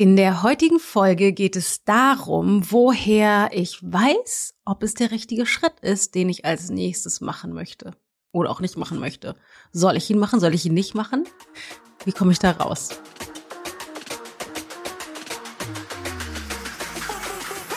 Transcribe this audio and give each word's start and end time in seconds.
In 0.00 0.14
der 0.14 0.44
heutigen 0.44 0.78
Folge 0.78 1.32
geht 1.32 1.56
es 1.56 1.82
darum, 1.82 2.70
woher 2.70 3.50
ich 3.50 3.80
weiß, 3.82 4.54
ob 4.64 4.84
es 4.84 4.94
der 4.94 5.10
richtige 5.10 5.44
Schritt 5.44 5.80
ist, 5.80 6.14
den 6.14 6.28
ich 6.28 6.44
als 6.44 6.70
nächstes 6.70 7.20
machen 7.20 7.52
möchte 7.52 7.96
oder 8.30 8.50
auch 8.50 8.60
nicht 8.60 8.76
machen 8.76 9.00
möchte. 9.00 9.34
Soll 9.72 9.96
ich 9.96 10.08
ihn 10.08 10.20
machen? 10.20 10.38
Soll 10.38 10.54
ich 10.54 10.64
ihn 10.64 10.74
nicht 10.74 10.94
machen? 10.94 11.26
Wie 12.04 12.12
komme 12.12 12.30
ich 12.30 12.38
da 12.38 12.52
raus? 12.52 12.90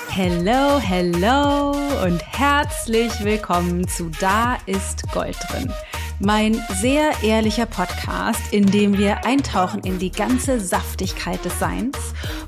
Hello, 0.09 0.77
hello 0.77 1.71
und 2.05 2.21
herzlich 2.21 3.11
willkommen 3.23 3.87
zu 3.87 4.11
Da 4.19 4.57
ist 4.67 5.11
Gold 5.11 5.37
drin 5.49 5.73
mein 6.21 6.61
sehr 6.81 7.11
ehrlicher 7.23 7.65
Podcast, 7.65 8.41
in 8.51 8.65
dem 8.65 8.97
wir 8.97 9.25
eintauchen 9.25 9.81
in 9.81 9.99
die 9.99 10.11
ganze 10.11 10.59
Saftigkeit 10.59 11.43
des 11.43 11.57
Seins 11.59 11.97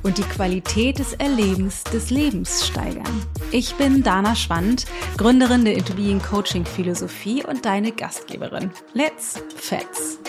und 0.03 0.17
die 0.17 0.23
Qualität 0.23 0.99
des 0.99 1.13
Erlebens 1.13 1.83
des 1.85 2.09
Lebens 2.09 2.67
steigern. 2.67 3.25
Ich 3.51 3.75
bin 3.75 4.03
Dana 4.03 4.35
Schwand, 4.35 4.85
Gründerin 5.17 5.65
der 5.65 5.75
Into 5.75 5.93
Being 5.93 6.21
Coaching 6.21 6.65
Philosophie 6.65 7.43
und 7.43 7.65
deine 7.65 7.91
Gastgeberin. 7.91 8.71
Let's 8.93 9.41
Facts! 9.55 10.19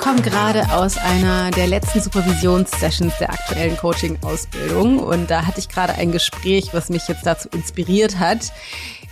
Komme 0.00 0.22
gerade 0.22 0.72
aus 0.72 0.96
einer 0.96 1.50
der 1.50 1.66
letzten 1.66 2.00
Supervisionssessions 2.00 3.12
der 3.18 3.30
aktuellen 3.30 3.76
Coaching-Ausbildung 3.76 4.98
und 4.98 5.30
da 5.30 5.46
hatte 5.46 5.60
ich 5.60 5.68
gerade 5.68 5.94
ein 5.94 6.10
Gespräch, 6.10 6.72
was 6.72 6.88
mich 6.88 7.06
jetzt 7.06 7.26
dazu 7.26 7.50
inspiriert 7.50 8.18
hat, 8.18 8.50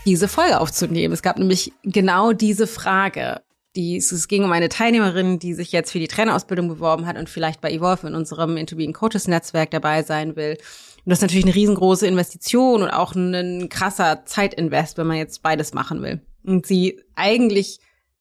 diese 0.06 0.28
Folge 0.28 0.58
aufzunehmen. 0.58 1.12
Es 1.12 1.20
gab 1.20 1.38
nämlich 1.38 1.72
genau 1.82 2.32
diese 2.32 2.66
Frage. 2.66 3.42
Die, 3.76 3.98
es 3.98 4.28
ging 4.28 4.44
um 4.44 4.52
eine 4.52 4.70
Teilnehmerin, 4.70 5.38
die 5.38 5.52
sich 5.52 5.72
jetzt 5.72 5.92
für 5.92 5.98
die 5.98 6.08
Trainerausbildung 6.08 6.68
beworben 6.68 7.06
hat 7.06 7.18
und 7.18 7.28
vielleicht 7.28 7.60
bei 7.60 7.70
Evolve 7.70 8.06
in 8.06 8.14
unserem 8.14 8.56
Into 8.56 8.76
Being 8.76 8.94
Coaches 8.94 9.28
Netzwerk 9.28 9.70
dabei 9.70 10.02
sein 10.02 10.36
will. 10.36 10.52
Und 10.52 11.10
das 11.10 11.18
ist 11.18 11.22
natürlich 11.22 11.44
eine 11.44 11.54
riesengroße 11.54 12.06
Investition 12.06 12.82
und 12.82 12.90
auch 12.90 13.14
ein 13.14 13.68
krasser 13.68 14.24
Zeitinvest, 14.24 14.96
wenn 14.96 15.06
man 15.06 15.18
jetzt 15.18 15.42
beides 15.42 15.74
machen 15.74 16.00
will. 16.00 16.22
Und 16.44 16.66
sie 16.66 17.02
eigentlich 17.14 17.78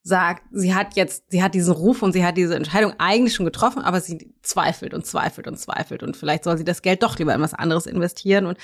sagt, 0.08 0.44
sie 0.52 0.74
hat 0.74 0.96
jetzt, 0.96 1.26
sie 1.30 1.44
hat 1.44 1.54
diesen 1.54 1.74
Ruf 1.74 2.02
und 2.02 2.14
sie 2.14 2.26
hat 2.26 2.38
diese 2.38 2.56
Entscheidung 2.56 2.94
eigentlich 2.98 3.36
schon 3.36 3.46
getroffen, 3.46 3.82
aber 3.82 4.02
sie 4.02 4.34
zweifelt 4.42 4.94
und 4.94 5.06
zweifelt 5.06 5.48
und 5.48 5.60
zweifelt 5.60 6.02
und 6.02 6.16
vielleicht 6.16 6.46
soll 6.46 6.58
sie 6.58 6.64
das 6.64 6.82
Geld 6.82 7.04
doch 7.04 7.18
lieber 7.20 7.36
in 7.36 7.42
was 7.42 7.54
anderes 7.54 7.86
investieren 7.86 8.46
und 8.46 8.58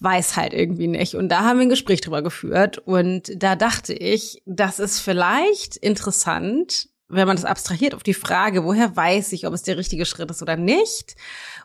weiß 0.00 0.36
halt 0.36 0.52
irgendwie 0.52 0.88
nicht. 0.88 1.14
Und 1.14 1.28
da 1.28 1.44
haben 1.44 1.58
wir 1.58 1.66
ein 1.66 1.70
Gespräch 1.70 2.00
drüber 2.00 2.22
geführt 2.22 2.78
und 2.78 3.30
da 3.36 3.56
dachte 3.56 3.94
ich, 3.94 4.42
das 4.44 4.78
ist 4.80 5.00
vielleicht 5.00 5.76
interessant, 5.76 6.88
wenn 7.08 7.26
man 7.26 7.36
das 7.36 7.44
abstrahiert 7.46 7.94
auf 7.94 8.02
die 8.02 8.14
Frage, 8.14 8.64
woher 8.64 8.94
weiß 8.94 9.32
ich, 9.32 9.46
ob 9.46 9.54
es 9.54 9.62
der 9.62 9.78
richtige 9.78 10.04
Schritt 10.04 10.30
ist 10.30 10.42
oder 10.42 10.56
nicht? 10.56 11.16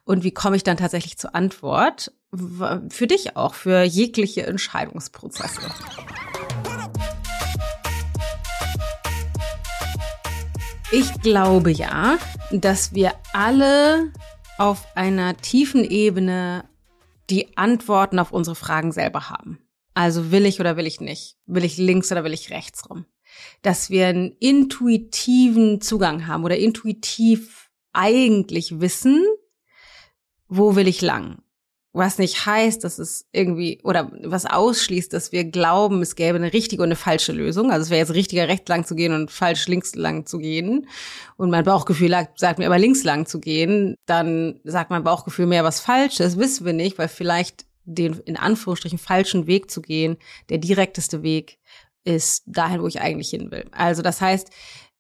Und 0.06 0.24
wie 0.24 0.32
komme 0.32 0.56
ich 0.56 0.64
dann 0.64 0.78
tatsächlich 0.78 1.18
zur 1.18 1.36
Antwort? 1.36 2.14
Für 2.90 3.08
dich 3.08 3.36
auch, 3.36 3.54
für 3.54 3.84
jegliche 3.84 4.46
Entscheidungsprozesse. 4.48 5.62
Ich 10.92 11.22
glaube 11.22 11.72
ja, 11.72 12.18
dass 12.52 12.94
wir 12.94 13.14
alle 13.34 14.12
auf 14.58 14.86
einer 14.96 15.38
tiefen 15.38 15.84
Ebene 15.84 16.66
die 17.30 17.58
Antworten 17.58 18.20
auf 18.20 18.32
unsere 18.32 18.56
Fragen 18.56 18.92
selber 18.92 19.30
haben. 19.30 19.60
Also 19.94 20.32
will 20.32 20.46
ich 20.46 20.60
oder 20.60 20.78
will 20.78 20.88
ich 20.88 21.02
nicht? 21.02 21.38
Will 21.46 21.64
ich 21.64 21.78
links 21.78 22.12
oder 22.12 22.24
will 22.24 22.34
ich 22.34 22.52
rechts 22.52 22.90
rum? 22.90 23.06
Dass 23.62 23.90
wir 23.90 24.08
einen 24.08 24.36
intuitiven 24.40 25.82
Zugang 25.82 26.28
haben 26.28 26.44
oder 26.44 26.58
intuitiv 26.58 27.70
eigentlich 27.94 28.80
wissen, 28.80 29.24
wo 30.48 30.76
will 30.76 30.88
ich 30.88 31.02
lang? 31.02 31.42
Was 31.94 32.18
nicht 32.18 32.48
heißt, 32.48 32.84
dass 32.84 32.98
es 32.98 33.28
irgendwie 33.32 33.80
oder 33.84 34.12
was 34.24 34.48
ausschließt, 34.48 35.14
dass 35.14 35.32
wir 35.32 35.46
glauben, 35.46 36.02
es 36.02 36.16
gäbe 36.16 36.38
eine 36.38 36.52
richtige 36.52 36.82
und 36.82 36.88
eine 36.88 36.96
falsche 36.96 37.32
Lösung. 37.32 37.72
Also 37.72 37.84
es 37.84 37.90
wäre 37.92 38.00
jetzt 38.00 38.16
richtiger 38.16 38.48
rechts 38.48 38.68
lang 38.68 38.84
zu 38.84 38.96
gehen 38.96 39.14
und 39.14 39.30
falsch 39.30 39.68
links 39.68 39.94
lang 39.94 40.26
zu 40.26 40.40
gehen. 40.40 40.88
Und 41.38 41.52
mein 41.52 41.64
Bauchgefühl 41.64 42.28
sagt 42.36 42.58
mir 42.58 42.66
aber 42.66 42.80
links 42.80 43.04
lang 43.04 43.28
zu 43.28 43.40
gehen, 43.40 43.96
dann 44.08 44.60
sagt 44.64 44.90
mein 44.90 45.04
Bauchgefühl 45.04 45.46
mehr 45.46 45.64
was 45.64 45.80
Falsches, 45.80 46.40
wissen 46.40 46.66
wir 46.66 46.74
nicht, 46.74 46.98
weil 46.98 47.08
vielleicht 47.08 47.66
den 47.86 48.14
in 48.26 48.38
Anführungsstrichen 48.38 48.98
falschen 48.98 49.46
Weg 49.46 49.70
zu 49.70 49.82
gehen, 49.82 50.18
der 50.50 50.58
direkteste 50.58 51.22
Weg 51.22 51.60
ist 52.06 52.44
dahin, 52.48 52.82
wo 52.82 52.88
ich 52.88 53.02
eigentlich 53.02 53.30
hin 53.30 53.52
will. 53.52 53.66
Also 53.72 54.02
das 54.02 54.20
heißt, 54.20 54.50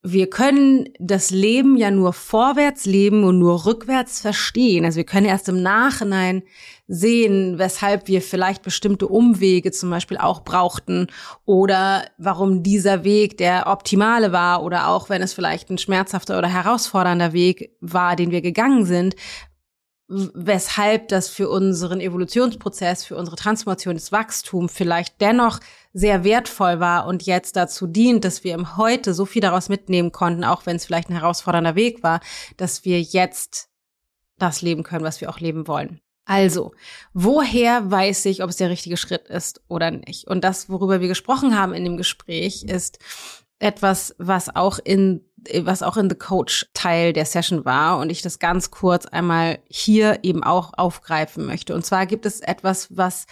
wir 0.06 0.30
können 0.30 0.90
das 1.00 1.30
Leben 1.30 1.78
ja 1.78 1.90
nur 1.90 2.12
vorwärts 2.12 2.86
leben 2.86 3.24
und 3.24 3.40
nur 3.40 3.66
rückwärts 3.66 4.20
verstehen. 4.20 4.84
Also 4.84 4.98
wir 4.98 5.06
können 5.06 5.26
erst 5.26 5.48
im 5.48 5.62
Nachhinein 5.62 6.44
sehen, 6.90 7.58
weshalb 7.58 8.10
wir 8.10 8.22
vielleicht 8.22 8.64
bestimmte 8.64 9.08
Umwege 9.08 9.72
zum 9.72 9.90
Beispiel 9.90 10.18
auch 10.18 10.44
brauchten 10.44 11.08
oder 11.46 12.04
warum 12.18 12.64
dieser 12.64 13.06
Weg 13.06 13.38
der 13.38 13.68
optimale 13.68 14.34
war 14.34 14.62
oder 14.64 14.90
auch 14.90 15.10
wenn 15.10 15.22
es 15.22 15.32
vielleicht 15.32 15.70
ein 15.70 15.78
schmerzhafter 15.78 16.38
oder 16.38 16.50
herausfordernder 16.50 17.32
Weg 17.32 17.72
war, 17.80 18.18
den 18.18 18.32
wir 18.32 18.42
gegangen 18.42 18.86
sind, 18.86 19.16
weshalb 20.08 21.08
das 21.08 21.30
für 21.30 21.50
unseren 21.50 22.02
Evolutionsprozess, 22.02 23.06
für 23.06 23.16
unsere 23.16 23.38
Transformation 23.38 23.96
des 23.96 24.12
Wachstums 24.12 24.74
vielleicht 24.74 25.22
dennoch 25.22 25.60
sehr 25.94 26.24
wertvoll 26.24 26.80
war 26.80 27.08
und 27.08 27.24
jetzt 27.24 27.56
dazu 27.56 27.88
dient, 27.88 28.26
dass 28.26 28.44
wir 28.44 28.54
im 28.54 28.78
Heute 28.78 29.14
so 29.14 29.26
viel 29.26 29.42
daraus 29.42 29.70
mitnehmen 29.70 30.12
konnten, 30.12 30.44
auch 30.44 30.66
wenn 30.66 30.76
es 30.76 30.86
vielleicht 30.86 31.10
ein 31.10 31.16
herausfordernder 31.16 31.76
Weg 31.76 32.04
war, 32.04 32.20
dass 32.58 32.84
wir 32.84 33.02
jetzt 33.02 33.70
das 34.38 34.62
leben 34.62 34.84
können, 34.84 35.06
was 35.06 35.22
wir 35.22 35.30
auch 35.30 35.40
leben 35.40 35.68
wollen. 35.68 36.02
Also, 36.26 36.74
woher 37.14 37.90
weiß 37.92 38.26
ich, 38.26 38.44
ob 38.44 38.50
es 38.50 38.58
der 38.58 38.70
richtige 38.70 38.98
Schritt 38.98 39.28
ist 39.28 39.62
oder 39.68 39.92
nicht? 39.92 40.28
Und 40.28 40.44
das, 40.44 40.70
worüber 40.70 41.02
wir 41.02 41.10
gesprochen 41.10 41.58
haben 41.58 41.74
in 41.74 41.84
dem 41.84 41.98
Gespräch, 41.98 42.64
ist 42.64 43.00
etwas, 43.60 44.16
was 44.18 44.56
auch 44.56 44.80
in 44.84 45.26
was 45.62 45.84
auch 45.84 45.98
in 45.98 46.10
The 46.10 46.16
Coach 46.16 46.68
Teil 46.74 47.14
der 47.14 47.26
Session 47.26 47.66
war 47.66 48.00
und 48.00 48.10
ich 48.10 48.22
das 48.22 48.40
ganz 48.40 48.72
kurz 48.72 49.06
einmal 49.06 49.60
hier 49.70 50.20
eben 50.24 50.44
auch 50.44 50.74
aufgreifen 50.76 51.46
möchte. 51.46 51.76
Und 51.76 51.86
zwar 51.86 52.06
gibt 52.06 52.26
es 52.26 52.40
etwas, 52.40 52.96
was 52.96 53.26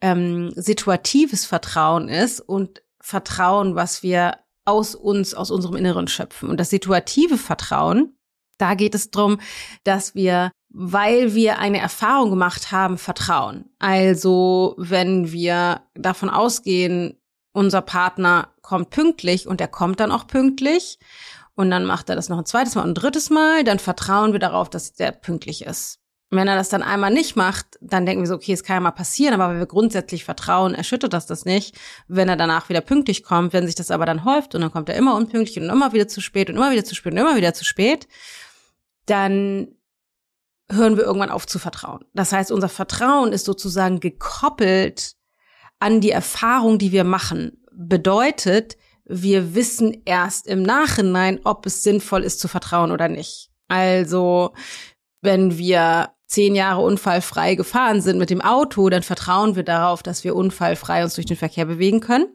ähm, 0.00 0.52
situatives 0.54 1.46
Vertrauen 1.46 2.08
ist 2.08 2.40
und 2.40 2.82
Vertrauen, 3.00 3.74
was 3.74 4.02
wir 4.02 4.38
aus 4.64 4.94
uns, 4.94 5.34
aus 5.34 5.50
unserem 5.50 5.76
Inneren 5.76 6.08
schöpfen. 6.08 6.48
Und 6.48 6.58
das 6.58 6.70
situative 6.70 7.38
Vertrauen, 7.38 8.16
da 8.58 8.74
geht 8.74 8.94
es 8.94 9.10
darum, 9.10 9.38
dass 9.84 10.14
wir, 10.14 10.50
weil 10.70 11.34
wir 11.34 11.58
eine 11.58 11.78
Erfahrung 11.78 12.30
gemacht 12.30 12.72
haben, 12.72 12.98
vertrauen. 12.98 13.66
Also 13.78 14.74
wenn 14.78 15.32
wir 15.32 15.82
davon 15.94 16.30
ausgehen, 16.30 17.18
unser 17.52 17.82
Partner 17.82 18.48
kommt 18.62 18.90
pünktlich 18.90 19.46
und 19.46 19.60
er 19.60 19.68
kommt 19.68 20.00
dann 20.00 20.10
auch 20.10 20.26
pünktlich 20.26 20.98
und 21.56 21.70
dann 21.70 21.84
macht 21.84 22.08
er 22.08 22.16
das 22.16 22.28
noch 22.28 22.38
ein 22.38 22.46
zweites 22.46 22.74
Mal 22.74 22.82
und 22.82 22.90
ein 22.90 22.94
drittes 22.94 23.30
Mal, 23.30 23.64
dann 23.64 23.78
vertrauen 23.78 24.32
wir 24.32 24.40
darauf, 24.40 24.68
dass 24.70 24.94
der 24.94 25.12
pünktlich 25.12 25.64
ist. 25.64 26.00
wenn 26.30 26.48
er 26.48 26.56
das 26.56 26.68
dann 26.68 26.82
einmal 26.82 27.12
nicht 27.12 27.36
macht, 27.36 27.78
dann 27.80 28.06
denken 28.06 28.22
wir 28.22 28.26
so, 28.26 28.34
okay, 28.34 28.52
es 28.52 28.64
kann 28.64 28.74
ja 28.76 28.80
mal 28.80 28.90
passieren, 28.90 29.34
aber 29.34 29.50
wenn 29.52 29.60
wir 29.60 29.66
grundsätzlich 29.66 30.24
vertrauen, 30.24 30.74
erschüttert 30.74 31.12
das 31.12 31.26
das 31.26 31.44
nicht, 31.44 31.76
wenn 32.08 32.28
er 32.28 32.36
danach 32.36 32.68
wieder 32.68 32.80
pünktlich 32.80 33.22
kommt. 33.22 33.52
Wenn 33.52 33.66
sich 33.66 33.76
das 33.76 33.92
aber 33.92 34.04
dann 34.04 34.24
häuft 34.24 34.54
und 34.54 34.62
dann 34.62 34.72
kommt 34.72 34.88
er 34.88 34.96
immer 34.96 35.14
unpünktlich 35.14 35.60
und 35.60 35.68
immer 35.70 35.92
wieder 35.92 36.08
zu 36.08 36.20
spät 36.20 36.50
und 36.50 36.56
immer 36.56 36.72
wieder 36.72 36.84
zu 36.84 36.96
spät 36.96 37.12
und 37.12 37.18
immer 37.20 37.36
wieder 37.36 37.54
zu 37.54 37.64
spät, 37.64 38.08
dann 39.06 39.68
hören 40.68 40.96
wir 40.96 41.04
irgendwann 41.04 41.30
auf 41.30 41.46
zu 41.46 41.60
vertrauen. 41.60 42.04
Das 42.14 42.32
heißt, 42.32 42.50
unser 42.50 42.68
Vertrauen 42.68 43.32
ist 43.32 43.44
sozusagen 43.44 44.00
gekoppelt 44.00 45.14
an 45.78 46.00
die 46.00 46.10
Erfahrung, 46.10 46.78
die 46.78 46.90
wir 46.90 47.04
machen. 47.04 47.62
Bedeutet, 47.70 48.76
wir 49.04 49.54
wissen 49.54 50.02
erst 50.04 50.46
im 50.46 50.62
Nachhinein, 50.62 51.40
ob 51.44 51.66
es 51.66 51.82
sinnvoll 51.82 52.22
ist 52.24 52.40
zu 52.40 52.48
vertrauen 52.48 52.90
oder 52.90 53.08
nicht. 53.08 53.50
Also, 53.68 54.54
wenn 55.20 55.58
wir 55.58 56.10
zehn 56.26 56.54
Jahre 56.54 56.82
unfallfrei 56.82 57.54
gefahren 57.54 58.00
sind 58.00 58.18
mit 58.18 58.30
dem 58.30 58.40
Auto, 58.40 58.88
dann 58.88 59.02
vertrauen 59.02 59.56
wir 59.56 59.62
darauf, 59.62 60.02
dass 60.02 60.24
wir 60.24 60.34
unfallfrei 60.34 61.04
uns 61.04 61.14
durch 61.14 61.26
den 61.26 61.36
Verkehr 61.36 61.66
bewegen 61.66 62.00
können. 62.00 62.26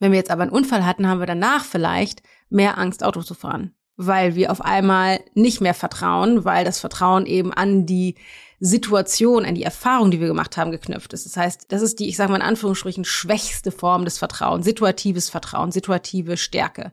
Wenn 0.00 0.12
wir 0.12 0.18
jetzt 0.18 0.30
aber 0.30 0.42
einen 0.42 0.50
Unfall 0.50 0.84
hatten, 0.84 1.06
haben 1.06 1.20
wir 1.20 1.26
danach 1.26 1.64
vielleicht 1.64 2.22
mehr 2.48 2.78
Angst, 2.78 3.04
Auto 3.04 3.22
zu 3.22 3.34
fahren 3.34 3.74
weil 3.96 4.34
wir 4.34 4.50
auf 4.50 4.60
einmal 4.60 5.20
nicht 5.34 5.60
mehr 5.60 5.74
vertrauen, 5.74 6.44
weil 6.44 6.64
das 6.64 6.80
Vertrauen 6.80 7.26
eben 7.26 7.52
an 7.52 7.86
die 7.86 8.16
Situation, 8.66 9.44
an 9.44 9.54
die 9.54 9.62
Erfahrung, 9.62 10.10
die 10.10 10.20
wir 10.20 10.26
gemacht 10.26 10.56
haben, 10.56 10.70
geknüpft 10.70 11.12
ist. 11.12 11.26
Das 11.26 11.36
heißt, 11.36 11.66
das 11.68 11.82
ist 11.82 11.98
die, 11.98 12.08
ich 12.08 12.16
sage 12.16 12.30
mal 12.30 12.36
in 12.36 12.42
Anführungsstrichen, 12.42 13.04
schwächste 13.04 13.70
Form 13.70 14.06
des 14.06 14.16
Vertrauens, 14.16 14.64
situatives 14.64 15.28
Vertrauen, 15.28 15.70
situative 15.70 16.38
Stärke. 16.38 16.92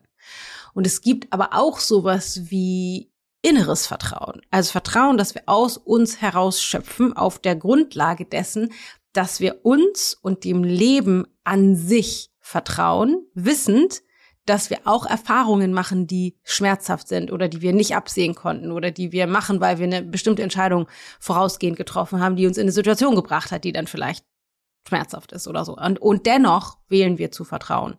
Und 0.74 0.86
es 0.86 1.00
gibt 1.00 1.32
aber 1.32 1.50
auch 1.52 1.78
sowas 1.78 2.50
wie 2.50 3.10
inneres 3.40 3.86
Vertrauen. 3.86 4.42
Also 4.50 4.72
Vertrauen, 4.72 5.16
das 5.16 5.34
wir 5.34 5.44
aus 5.46 5.78
uns 5.78 6.20
heraus 6.20 6.62
schöpfen, 6.62 7.16
auf 7.16 7.38
der 7.38 7.56
Grundlage 7.56 8.26
dessen, 8.26 8.70
dass 9.14 9.40
wir 9.40 9.64
uns 9.64 10.14
und 10.20 10.44
dem 10.44 10.64
Leben 10.64 11.26
an 11.42 11.74
sich 11.74 12.30
vertrauen, 12.38 13.26
wissend, 13.32 14.02
dass 14.46 14.70
wir 14.70 14.80
auch 14.84 15.06
Erfahrungen 15.06 15.72
machen, 15.72 16.06
die 16.06 16.36
schmerzhaft 16.42 17.08
sind 17.08 17.30
oder 17.30 17.48
die 17.48 17.62
wir 17.62 17.72
nicht 17.72 17.94
absehen 17.94 18.34
konnten 18.34 18.72
oder 18.72 18.90
die 18.90 19.12
wir 19.12 19.26
machen, 19.26 19.60
weil 19.60 19.78
wir 19.78 19.86
eine 19.86 20.02
bestimmte 20.02 20.42
Entscheidung 20.42 20.88
vorausgehend 21.20 21.76
getroffen 21.76 22.20
haben, 22.20 22.36
die 22.36 22.46
uns 22.46 22.56
in 22.56 22.62
eine 22.62 22.72
Situation 22.72 23.14
gebracht 23.14 23.52
hat, 23.52 23.64
die 23.64 23.72
dann 23.72 23.86
vielleicht 23.86 24.24
schmerzhaft 24.88 25.32
ist 25.32 25.46
oder 25.46 25.64
so. 25.64 25.76
Und, 25.76 26.00
und 26.00 26.26
dennoch 26.26 26.78
wählen 26.88 27.18
wir 27.18 27.30
zu 27.30 27.44
vertrauen. 27.44 27.96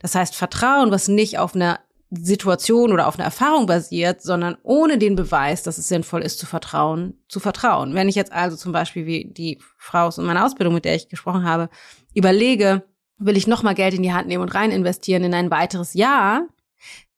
Das 0.00 0.14
heißt, 0.14 0.36
Vertrauen, 0.36 0.92
was 0.92 1.08
nicht 1.08 1.38
auf 1.38 1.54
einer 1.54 1.80
Situation 2.10 2.92
oder 2.92 3.06
auf 3.06 3.16
einer 3.16 3.24
Erfahrung 3.24 3.66
basiert, 3.66 4.20
sondern 4.20 4.56
ohne 4.62 4.98
den 4.98 5.14
Beweis, 5.14 5.62
dass 5.62 5.78
es 5.78 5.88
sinnvoll 5.88 6.22
ist 6.22 6.38
zu 6.38 6.46
vertrauen, 6.46 7.22
zu 7.28 7.38
vertrauen. 7.38 7.94
Wenn 7.94 8.08
ich 8.08 8.16
jetzt 8.16 8.32
also 8.32 8.56
zum 8.56 8.72
Beispiel 8.72 9.06
wie 9.06 9.32
die 9.32 9.60
Frau 9.76 10.06
aus 10.06 10.16
meiner 10.18 10.44
Ausbildung, 10.44 10.74
mit 10.74 10.84
der 10.84 10.96
ich 10.96 11.08
gesprochen 11.08 11.44
habe, 11.44 11.68
überlege, 12.12 12.82
will 13.20 13.36
ich 13.36 13.46
nochmal 13.46 13.74
Geld 13.74 13.94
in 13.94 14.02
die 14.02 14.12
Hand 14.12 14.26
nehmen 14.26 14.42
und 14.42 14.54
rein 14.54 14.72
investieren 14.72 15.22
in 15.22 15.34
ein 15.34 15.50
weiteres 15.50 15.94
Jahr, 15.94 16.48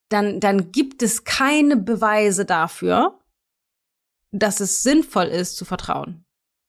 dann, 0.09 0.41
dann 0.41 0.73
gibt 0.73 1.03
es 1.03 1.25
keine 1.25 1.77
Beweise 1.77 2.45
dafür, 2.45 3.19
dass 4.33 4.61
es 4.61 4.83
sinnvoll 4.83 5.27
ist 5.27 5.57
zu 5.57 5.65
vertrauen. 5.65 6.25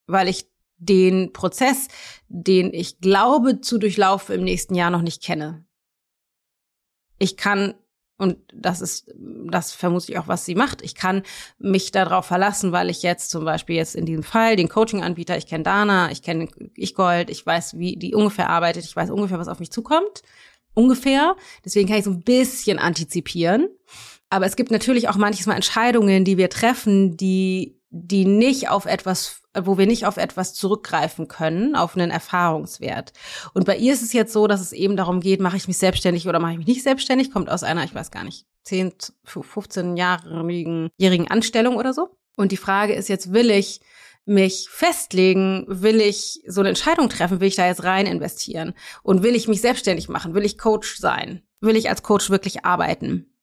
Weil 0.07 0.29
ich 0.29 0.47
den 0.77 1.33
Prozess, 1.33 1.87
den 2.27 2.73
ich 2.73 2.99
glaube 2.99 3.61
zu 3.61 3.77
durchlaufen 3.77 4.35
im 4.35 4.43
nächsten 4.43 4.75
Jahr 4.75 4.91
noch 4.91 5.01
nicht 5.01 5.23
kenne. 5.23 5.65
Ich 7.19 7.37
kann 7.37 7.73
und 8.23 8.37
das 8.53 8.81
ist, 8.81 9.13
das 9.15 9.73
vermute 9.73 10.11
ich 10.11 10.17
auch, 10.17 10.27
was 10.27 10.45
sie 10.45 10.55
macht. 10.55 10.81
Ich 10.81 10.95
kann 10.95 11.21
mich 11.59 11.91
darauf 11.91 12.25
verlassen, 12.25 12.71
weil 12.71 12.89
ich 12.89 13.03
jetzt 13.03 13.29
zum 13.29 13.45
Beispiel 13.45 13.75
jetzt 13.75 13.95
in 13.95 14.05
diesem 14.05 14.23
Fall 14.23 14.55
den 14.55 14.69
Coaching-Anbieter, 14.69 15.37
ich 15.37 15.45
kenne 15.45 15.63
Dana, 15.63 16.09
ich 16.11 16.23
kenne 16.23 16.47
Ich 16.75 16.95
Gold, 16.95 17.29
ich 17.29 17.45
weiß, 17.45 17.77
wie 17.77 17.97
die 17.97 18.15
ungefähr 18.15 18.49
arbeitet, 18.49 18.85
ich 18.85 18.95
weiß 18.95 19.11
ungefähr, 19.11 19.37
was 19.37 19.49
auf 19.49 19.59
mich 19.59 19.71
zukommt. 19.71 20.23
Ungefähr. 20.73 21.35
Deswegen 21.63 21.87
kann 21.87 21.99
ich 21.99 22.05
so 22.05 22.11
ein 22.11 22.23
bisschen 22.23 22.79
antizipieren. 22.79 23.67
Aber 24.29 24.47
es 24.47 24.55
gibt 24.55 24.71
natürlich 24.71 25.09
auch 25.09 25.17
manchmal 25.17 25.57
Entscheidungen, 25.57 26.25
die 26.25 26.37
wir 26.37 26.49
treffen, 26.49 27.15
die, 27.17 27.77
die 27.91 28.25
nicht 28.25 28.69
auf 28.69 28.85
etwas 28.85 29.42
wo 29.59 29.77
wir 29.77 29.85
nicht 29.85 30.05
auf 30.05 30.17
etwas 30.17 30.53
zurückgreifen 30.53 31.27
können, 31.27 31.75
auf 31.75 31.95
einen 31.95 32.11
Erfahrungswert. 32.11 33.13
Und 33.53 33.65
bei 33.65 33.77
ihr 33.77 33.93
ist 33.93 34.01
es 34.01 34.13
jetzt 34.13 34.33
so, 34.33 34.47
dass 34.47 34.61
es 34.61 34.71
eben 34.71 34.97
darum 34.97 35.19
geht, 35.19 35.39
mache 35.39 35.57
ich 35.57 35.67
mich 35.67 35.77
selbstständig 35.77 36.27
oder 36.27 36.39
mache 36.39 36.53
ich 36.53 36.57
mich 36.57 36.67
nicht 36.67 36.83
selbstständig, 36.83 37.31
kommt 37.31 37.49
aus 37.49 37.63
einer, 37.63 37.83
ich 37.83 37.93
weiß 37.93 38.11
gar 38.11 38.23
nicht, 38.23 38.45
10, 38.63 38.93
15 39.25 39.97
jährigen, 39.97 40.89
jährigen 40.97 41.29
Anstellung 41.29 41.75
oder 41.75 41.93
so. 41.93 42.17
Und 42.35 42.51
die 42.51 42.57
Frage 42.57 42.93
ist 42.93 43.09
jetzt, 43.09 43.33
will 43.33 43.51
ich 43.51 43.81
mich 44.25 44.67
festlegen, 44.69 45.65
will 45.67 45.99
ich 45.99 46.41
so 46.47 46.61
eine 46.61 46.69
Entscheidung 46.69 47.09
treffen, 47.09 47.41
will 47.41 47.49
ich 47.49 47.55
da 47.55 47.67
jetzt 47.67 47.83
rein 47.83 48.05
investieren 48.05 48.73
und 49.03 49.21
will 49.21 49.35
ich 49.35 49.47
mich 49.47 49.61
selbstständig 49.61 50.07
machen, 50.07 50.33
will 50.33 50.45
ich 50.45 50.57
Coach 50.57 50.97
sein, 50.97 51.41
will 51.59 51.75
ich 51.75 51.89
als 51.89 52.03
Coach 52.03 52.29
wirklich 52.29 52.65
arbeiten. 52.65 53.33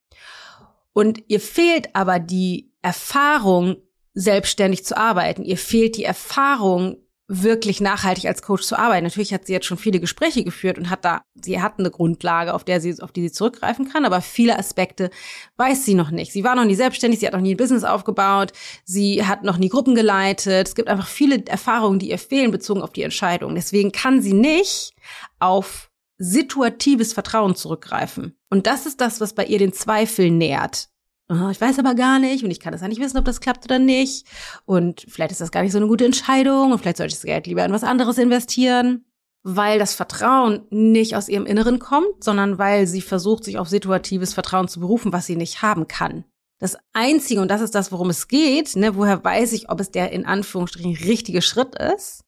Und 0.92 1.22
ihr 1.28 1.40
fehlt 1.40 1.94
aber 1.94 2.18
die 2.18 2.72
Erfahrung 2.82 3.76
selbstständig 4.14 4.84
zu 4.84 4.96
arbeiten. 4.96 5.44
Ihr 5.44 5.58
fehlt 5.58 5.96
die 5.96 6.04
Erfahrung, 6.04 6.96
wirklich 7.32 7.80
nachhaltig 7.80 8.26
als 8.26 8.42
Coach 8.42 8.64
zu 8.64 8.76
arbeiten. 8.76 9.04
Natürlich 9.04 9.32
hat 9.32 9.46
sie 9.46 9.52
jetzt 9.52 9.66
schon 9.66 9.78
viele 9.78 10.00
Gespräche 10.00 10.42
geführt 10.42 10.78
und 10.78 10.90
hat 10.90 11.04
da, 11.04 11.22
sie 11.36 11.62
hat 11.62 11.78
eine 11.78 11.92
Grundlage, 11.92 12.52
auf 12.52 12.64
der 12.64 12.80
sie, 12.80 13.00
auf 13.00 13.12
die 13.12 13.22
sie 13.22 13.30
zurückgreifen 13.30 13.88
kann, 13.88 14.04
aber 14.04 14.20
viele 14.20 14.58
Aspekte 14.58 15.10
weiß 15.56 15.84
sie 15.84 15.94
noch 15.94 16.10
nicht. 16.10 16.32
Sie 16.32 16.42
war 16.42 16.56
noch 16.56 16.64
nie 16.64 16.74
selbstständig, 16.74 17.20
sie 17.20 17.26
hat 17.28 17.32
noch 17.32 17.40
nie 17.40 17.54
ein 17.54 17.56
Business 17.56 17.84
aufgebaut, 17.84 18.52
sie 18.84 19.24
hat 19.24 19.44
noch 19.44 19.58
nie 19.58 19.68
Gruppen 19.68 19.94
geleitet. 19.94 20.66
Es 20.66 20.74
gibt 20.74 20.88
einfach 20.88 21.06
viele 21.06 21.46
Erfahrungen, 21.46 22.00
die 22.00 22.10
ihr 22.10 22.18
fehlen, 22.18 22.50
bezogen 22.50 22.82
auf 22.82 22.90
die 22.90 23.04
Entscheidung. 23.04 23.54
Deswegen 23.54 23.92
kann 23.92 24.20
sie 24.20 24.34
nicht 24.34 24.94
auf 25.38 25.88
situatives 26.18 27.12
Vertrauen 27.12 27.54
zurückgreifen. 27.54 28.36
Und 28.50 28.66
das 28.66 28.86
ist 28.86 29.00
das, 29.00 29.20
was 29.20 29.34
bei 29.34 29.44
ihr 29.44 29.58
den 29.58 29.72
Zweifel 29.72 30.32
nährt 30.32 30.89
oh, 31.30 31.48
ich 31.48 31.60
weiß 31.60 31.78
aber 31.78 31.94
gar 31.94 32.18
nicht 32.18 32.44
und 32.44 32.50
ich 32.50 32.60
kann 32.60 32.72
das 32.72 32.82
ja 32.82 32.88
nicht 32.88 33.00
wissen, 33.00 33.18
ob 33.18 33.24
das 33.24 33.40
klappt 33.40 33.64
oder 33.64 33.78
nicht. 33.78 34.26
Und 34.66 35.06
vielleicht 35.08 35.32
ist 35.32 35.40
das 35.40 35.52
gar 35.52 35.62
nicht 35.62 35.72
so 35.72 35.78
eine 35.78 35.86
gute 35.86 36.04
Entscheidung 36.04 36.72
und 36.72 36.78
vielleicht 36.78 36.96
sollte 36.96 37.12
ich 37.12 37.18
das 37.18 37.24
Geld 37.24 37.46
lieber 37.46 37.64
in 37.64 37.72
was 37.72 37.84
anderes 37.84 38.18
investieren. 38.18 39.04
Weil 39.42 39.78
das 39.78 39.94
Vertrauen 39.94 40.66
nicht 40.68 41.16
aus 41.16 41.30
ihrem 41.30 41.46
Inneren 41.46 41.78
kommt, 41.78 42.22
sondern 42.22 42.58
weil 42.58 42.86
sie 42.86 43.00
versucht, 43.00 43.44
sich 43.44 43.56
auf 43.56 43.70
situatives 43.70 44.34
Vertrauen 44.34 44.68
zu 44.68 44.80
berufen, 44.80 45.14
was 45.14 45.24
sie 45.24 45.36
nicht 45.36 45.62
haben 45.62 45.88
kann. 45.88 46.24
Das 46.58 46.76
Einzige, 46.92 47.40
und 47.40 47.50
das 47.50 47.62
ist 47.62 47.74
das, 47.74 47.90
worum 47.90 48.10
es 48.10 48.28
geht, 48.28 48.76
ne, 48.76 48.96
woher 48.96 49.24
weiß 49.24 49.54
ich, 49.54 49.70
ob 49.70 49.80
es 49.80 49.90
der 49.90 50.12
in 50.12 50.26
Anführungsstrichen 50.26 50.94
richtige 51.08 51.40
Schritt 51.40 51.74
ist, 51.74 52.24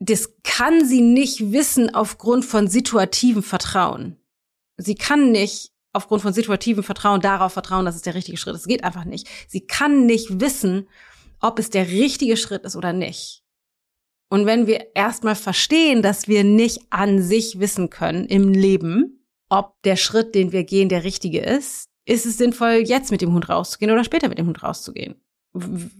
das 0.00 0.34
kann 0.42 0.84
sie 0.84 1.00
nicht 1.00 1.52
wissen 1.52 1.94
aufgrund 1.94 2.44
von 2.44 2.66
situativem 2.66 3.44
Vertrauen. 3.44 4.16
Sie 4.76 4.96
kann 4.96 5.30
nicht 5.30 5.70
aufgrund 5.92 6.22
von 6.22 6.32
situativem 6.32 6.82
Vertrauen 6.82 7.20
darauf 7.20 7.52
vertrauen, 7.52 7.84
dass 7.84 7.96
es 7.96 8.02
der 8.02 8.14
richtige 8.14 8.38
Schritt 8.38 8.54
ist. 8.54 8.62
Es 8.62 8.68
geht 8.68 8.84
einfach 8.84 9.04
nicht. 9.04 9.28
Sie 9.48 9.66
kann 9.66 10.06
nicht 10.06 10.40
wissen, 10.40 10.88
ob 11.40 11.58
es 11.58 11.70
der 11.70 11.88
richtige 11.88 12.36
Schritt 12.36 12.64
ist 12.64 12.76
oder 12.76 12.92
nicht. 12.92 13.42
Und 14.28 14.46
wenn 14.46 14.66
wir 14.66 14.94
erstmal 14.94 15.34
verstehen, 15.34 16.00
dass 16.00 16.28
wir 16.28 16.44
nicht 16.44 16.80
an 16.90 17.20
sich 17.20 17.60
wissen 17.60 17.90
können 17.90 18.24
im 18.26 18.48
Leben, 18.48 19.26
ob 19.50 19.74
der 19.82 19.96
Schritt, 19.96 20.34
den 20.34 20.52
wir 20.52 20.64
gehen, 20.64 20.88
der 20.88 21.04
richtige 21.04 21.40
ist, 21.40 21.90
ist 22.06 22.24
es 22.24 22.38
sinnvoll, 22.38 22.82
jetzt 22.86 23.10
mit 23.10 23.20
dem 23.20 23.34
Hund 23.34 23.48
rauszugehen 23.50 23.92
oder 23.92 24.04
später 24.04 24.28
mit 24.28 24.38
dem 24.38 24.46
Hund 24.46 24.62
rauszugehen. 24.62 25.16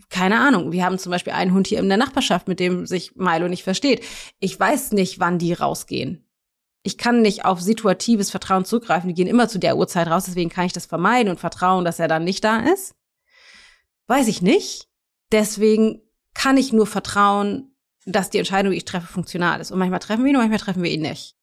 Keine 0.08 0.40
Ahnung. 0.40 0.72
Wir 0.72 0.86
haben 0.86 0.98
zum 0.98 1.10
Beispiel 1.10 1.34
einen 1.34 1.52
Hund 1.52 1.66
hier 1.66 1.78
in 1.78 1.88
der 1.88 1.98
Nachbarschaft, 1.98 2.48
mit 2.48 2.58
dem 2.58 2.86
sich 2.86 3.14
Milo 3.16 3.48
nicht 3.48 3.64
versteht. 3.64 4.02
Ich 4.40 4.58
weiß 4.58 4.92
nicht, 4.92 5.20
wann 5.20 5.38
die 5.38 5.52
rausgehen 5.52 6.21
ich 6.82 6.98
kann 6.98 7.22
nicht 7.22 7.44
auf 7.44 7.60
situatives 7.60 8.30
Vertrauen 8.30 8.64
zurückgreifen. 8.64 9.08
Die 9.08 9.14
gehen 9.14 9.28
immer 9.28 9.48
zu 9.48 9.58
der 9.58 9.76
Uhrzeit 9.76 10.08
raus, 10.08 10.24
deswegen 10.26 10.50
kann 10.50 10.66
ich 10.66 10.72
das 10.72 10.86
vermeiden 10.86 11.30
und 11.30 11.40
vertrauen, 11.40 11.84
dass 11.84 12.00
er 12.00 12.08
dann 12.08 12.24
nicht 12.24 12.42
da 12.42 12.60
ist. 12.60 12.94
Weiß 14.08 14.28
ich 14.28 14.42
nicht. 14.42 14.88
Deswegen 15.30 16.02
kann 16.34 16.56
ich 16.56 16.72
nur 16.72 16.86
vertrauen, 16.86 17.76
dass 18.04 18.30
die 18.30 18.38
Entscheidung, 18.38 18.72
die 18.72 18.78
ich 18.78 18.84
treffe, 18.84 19.06
funktional 19.06 19.60
ist. 19.60 19.70
Und 19.70 19.78
manchmal 19.78 20.00
treffen 20.00 20.24
wir 20.24 20.30
ihn 20.30 20.36
und 20.36 20.42
manchmal 20.42 20.58
treffen 20.58 20.82
wir 20.82 20.90
ihn 20.90 21.02
nicht. 21.02 21.36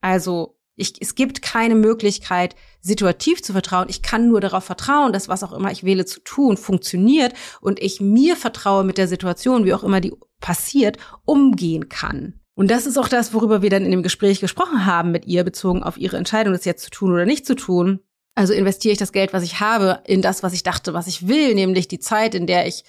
Also, 0.00 0.58
ich, 0.76 1.00
es 1.00 1.14
gibt 1.14 1.42
keine 1.42 1.74
Möglichkeit, 1.74 2.54
situativ 2.80 3.42
zu 3.42 3.52
vertrauen. 3.52 3.88
Ich 3.88 4.02
kann 4.02 4.28
nur 4.28 4.40
darauf 4.40 4.64
vertrauen, 4.64 5.12
dass 5.12 5.28
was 5.28 5.42
auch 5.42 5.52
immer 5.52 5.72
ich 5.72 5.82
wähle 5.82 6.04
zu 6.04 6.20
tun, 6.20 6.56
funktioniert 6.56 7.32
und 7.60 7.80
ich 7.80 8.00
mir 8.00 8.36
vertraue 8.36 8.84
mit 8.84 8.98
der 8.98 9.08
Situation, 9.08 9.64
wie 9.64 9.74
auch 9.74 9.82
immer 9.82 10.00
die 10.00 10.14
passiert, 10.40 10.98
umgehen 11.24 11.88
kann. 11.88 12.38
Und 12.58 12.72
das 12.72 12.86
ist 12.86 12.98
auch 12.98 13.06
das, 13.06 13.32
worüber 13.34 13.62
wir 13.62 13.70
dann 13.70 13.84
in 13.84 13.92
dem 13.92 14.02
Gespräch 14.02 14.40
gesprochen 14.40 14.84
haben 14.84 15.12
mit 15.12 15.28
ihr, 15.28 15.44
bezogen 15.44 15.84
auf 15.84 15.96
ihre 15.96 16.16
Entscheidung, 16.16 16.52
das 16.52 16.64
jetzt 16.64 16.82
zu 16.82 16.90
tun 16.90 17.12
oder 17.12 17.24
nicht 17.24 17.46
zu 17.46 17.54
tun. 17.54 18.00
Also 18.34 18.52
investiere 18.52 18.90
ich 18.90 18.98
das 18.98 19.12
Geld, 19.12 19.32
was 19.32 19.44
ich 19.44 19.60
habe, 19.60 20.02
in 20.06 20.22
das, 20.22 20.42
was 20.42 20.52
ich 20.52 20.64
dachte, 20.64 20.92
was 20.92 21.06
ich 21.06 21.28
will, 21.28 21.54
nämlich 21.54 21.86
die 21.86 22.00
Zeit, 22.00 22.34
in 22.34 22.48
der 22.48 22.66
ich 22.66 22.82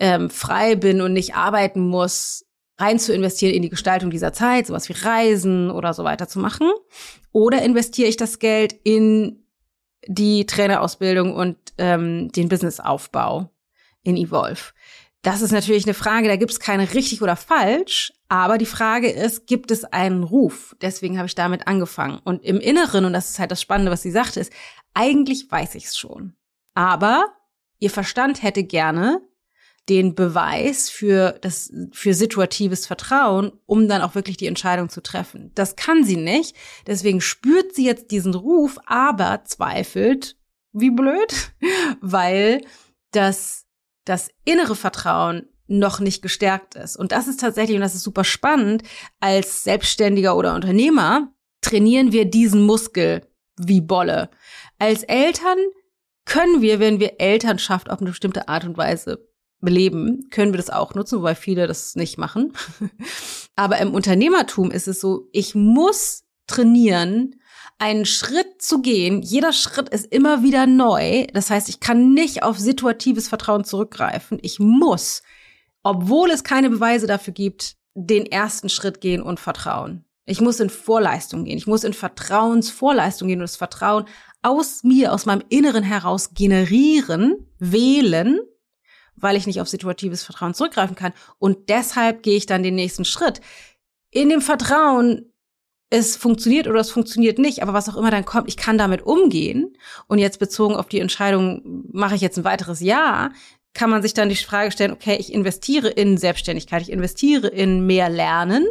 ähm, 0.00 0.30
frei 0.30 0.74
bin 0.74 1.00
und 1.00 1.12
nicht 1.12 1.36
arbeiten 1.36 1.80
muss, 1.80 2.44
rein 2.76 2.98
zu 2.98 3.14
investieren 3.14 3.54
in 3.54 3.62
die 3.62 3.68
Gestaltung 3.68 4.10
dieser 4.10 4.32
Zeit, 4.32 4.66
sowas 4.66 4.88
wie 4.88 4.94
Reisen 4.94 5.70
oder 5.70 5.94
so 5.94 6.02
weiter 6.02 6.26
zu 6.26 6.40
machen. 6.40 6.68
Oder 7.30 7.62
investiere 7.62 8.08
ich 8.08 8.16
das 8.16 8.40
Geld 8.40 8.74
in 8.82 9.46
die 10.08 10.44
Trainerausbildung 10.44 11.36
und 11.36 11.56
ähm, 11.78 12.32
den 12.32 12.48
Businessaufbau 12.48 13.48
in 14.02 14.16
Evolve. 14.16 14.72
Das 15.22 15.40
ist 15.40 15.52
natürlich 15.52 15.84
eine 15.86 15.94
Frage, 15.94 16.26
da 16.26 16.34
gibt 16.34 16.50
es 16.50 16.60
keine 16.60 16.92
richtig 16.92 17.22
oder 17.22 17.36
falsch, 17.36 18.12
aber 18.34 18.58
die 18.58 18.66
Frage 18.66 19.08
ist, 19.08 19.46
gibt 19.46 19.70
es 19.70 19.84
einen 19.84 20.24
Ruf? 20.24 20.74
Deswegen 20.80 21.18
habe 21.18 21.28
ich 21.28 21.36
damit 21.36 21.68
angefangen. 21.68 22.18
Und 22.24 22.44
im 22.44 22.58
Inneren, 22.58 23.04
und 23.04 23.12
das 23.12 23.30
ist 23.30 23.38
halt 23.38 23.52
das 23.52 23.62
Spannende, 23.62 23.92
was 23.92 24.02
sie 24.02 24.10
sagte, 24.10 24.40
ist, 24.40 24.52
eigentlich 24.92 25.48
weiß 25.48 25.76
ich 25.76 25.84
es 25.84 25.96
schon. 25.96 26.34
Aber 26.74 27.26
ihr 27.78 27.90
Verstand 27.90 28.42
hätte 28.42 28.64
gerne 28.64 29.20
den 29.88 30.16
Beweis 30.16 30.90
für 30.90 31.38
das, 31.42 31.72
für 31.92 32.12
situatives 32.12 32.88
Vertrauen, 32.88 33.52
um 33.66 33.86
dann 33.86 34.02
auch 34.02 34.16
wirklich 34.16 34.36
die 34.36 34.48
Entscheidung 34.48 34.88
zu 34.88 35.00
treffen. 35.00 35.52
Das 35.54 35.76
kann 35.76 36.02
sie 36.02 36.16
nicht. 36.16 36.56
Deswegen 36.88 37.20
spürt 37.20 37.72
sie 37.76 37.86
jetzt 37.86 38.10
diesen 38.10 38.34
Ruf, 38.34 38.80
aber 38.84 39.44
zweifelt, 39.44 40.36
wie 40.72 40.90
blöd, 40.90 41.52
weil 42.00 42.62
das 43.12 43.64
das 44.04 44.28
innere 44.44 44.74
Vertrauen 44.74 45.48
noch 45.66 46.00
nicht 46.00 46.22
gestärkt 46.22 46.74
ist. 46.74 46.96
Und 46.96 47.12
das 47.12 47.26
ist 47.26 47.40
tatsächlich, 47.40 47.76
und 47.76 47.82
das 47.82 47.94
ist 47.94 48.02
super 48.02 48.24
spannend, 48.24 48.82
als 49.20 49.64
Selbstständiger 49.64 50.36
oder 50.36 50.54
Unternehmer 50.54 51.32
trainieren 51.62 52.12
wir 52.12 52.26
diesen 52.26 52.62
Muskel 52.62 53.26
wie 53.56 53.80
Bolle. 53.80 54.30
Als 54.78 55.02
Eltern 55.04 55.58
können 56.26 56.60
wir, 56.60 56.80
wenn 56.80 57.00
wir 57.00 57.20
Elternschaft 57.20 57.90
auf 57.90 58.00
eine 58.00 58.10
bestimmte 58.10 58.48
Art 58.48 58.64
und 58.64 58.76
Weise 58.76 59.26
beleben, 59.60 60.28
können 60.30 60.52
wir 60.52 60.58
das 60.58 60.70
auch 60.70 60.94
nutzen, 60.94 61.18
wobei 61.18 61.34
viele 61.34 61.66
das 61.66 61.96
nicht 61.96 62.18
machen. 62.18 62.52
Aber 63.56 63.78
im 63.78 63.94
Unternehmertum 63.94 64.70
ist 64.70 64.88
es 64.88 65.00
so, 65.00 65.28
ich 65.32 65.54
muss 65.54 66.24
trainieren, 66.46 67.36
einen 67.78 68.04
Schritt 68.04 68.60
zu 68.60 68.82
gehen. 68.82 69.22
Jeder 69.22 69.52
Schritt 69.52 69.88
ist 69.88 70.06
immer 70.12 70.42
wieder 70.42 70.66
neu. 70.66 71.26
Das 71.32 71.50
heißt, 71.50 71.68
ich 71.68 71.80
kann 71.80 72.14
nicht 72.14 72.42
auf 72.42 72.58
situatives 72.58 73.28
Vertrauen 73.28 73.64
zurückgreifen. 73.64 74.38
Ich 74.42 74.58
muss, 74.58 75.22
obwohl 75.84 76.30
es 76.30 76.42
keine 76.42 76.70
Beweise 76.70 77.06
dafür 77.06 77.34
gibt, 77.34 77.76
den 77.94 78.26
ersten 78.26 78.68
Schritt 78.68 79.00
gehen 79.00 79.22
und 79.22 79.38
vertrauen. 79.38 80.04
Ich 80.26 80.40
muss 80.40 80.58
in 80.58 80.70
Vorleistung 80.70 81.44
gehen. 81.44 81.58
Ich 81.58 81.66
muss 81.66 81.84
in 81.84 81.92
Vertrauensvorleistung 81.92 83.28
gehen 83.28 83.38
und 83.38 83.44
das 83.44 83.56
Vertrauen 83.56 84.06
aus 84.42 84.82
mir, 84.82 85.12
aus 85.12 85.26
meinem 85.26 85.44
Inneren 85.50 85.84
heraus 85.84 86.32
generieren, 86.34 87.46
wählen, 87.58 88.40
weil 89.14 89.36
ich 89.36 89.46
nicht 89.46 89.60
auf 89.60 89.68
situatives 89.68 90.24
Vertrauen 90.24 90.54
zurückgreifen 90.54 90.96
kann. 90.96 91.12
Und 91.38 91.68
deshalb 91.68 92.22
gehe 92.22 92.36
ich 92.36 92.46
dann 92.46 92.62
den 92.62 92.74
nächsten 92.74 93.04
Schritt. 93.04 93.42
In 94.10 94.30
dem 94.30 94.40
Vertrauen, 94.40 95.30
es 95.90 96.16
funktioniert 96.16 96.66
oder 96.66 96.80
es 96.80 96.90
funktioniert 96.90 97.38
nicht, 97.38 97.62
aber 97.62 97.74
was 97.74 97.88
auch 97.88 97.96
immer 97.96 98.10
dann 98.10 98.24
kommt, 98.24 98.48
ich 98.48 98.56
kann 98.56 98.78
damit 98.78 99.02
umgehen. 99.02 99.76
Und 100.08 100.18
jetzt 100.18 100.38
bezogen 100.38 100.74
auf 100.74 100.88
die 100.88 101.00
Entscheidung, 101.00 101.84
mache 101.92 102.14
ich 102.14 102.22
jetzt 102.22 102.38
ein 102.38 102.44
weiteres 102.44 102.80
Jahr, 102.80 103.30
kann 103.74 103.90
man 103.90 104.02
sich 104.02 104.14
dann 104.14 104.28
die 104.28 104.36
Frage 104.36 104.70
stellen, 104.70 104.92
okay, 104.92 105.16
ich 105.18 105.32
investiere 105.32 105.88
in 105.88 106.16
Selbstständigkeit, 106.16 106.82
ich 106.82 106.90
investiere 106.90 107.48
in 107.48 107.86
mehr 107.86 108.08
Lernen 108.08 108.66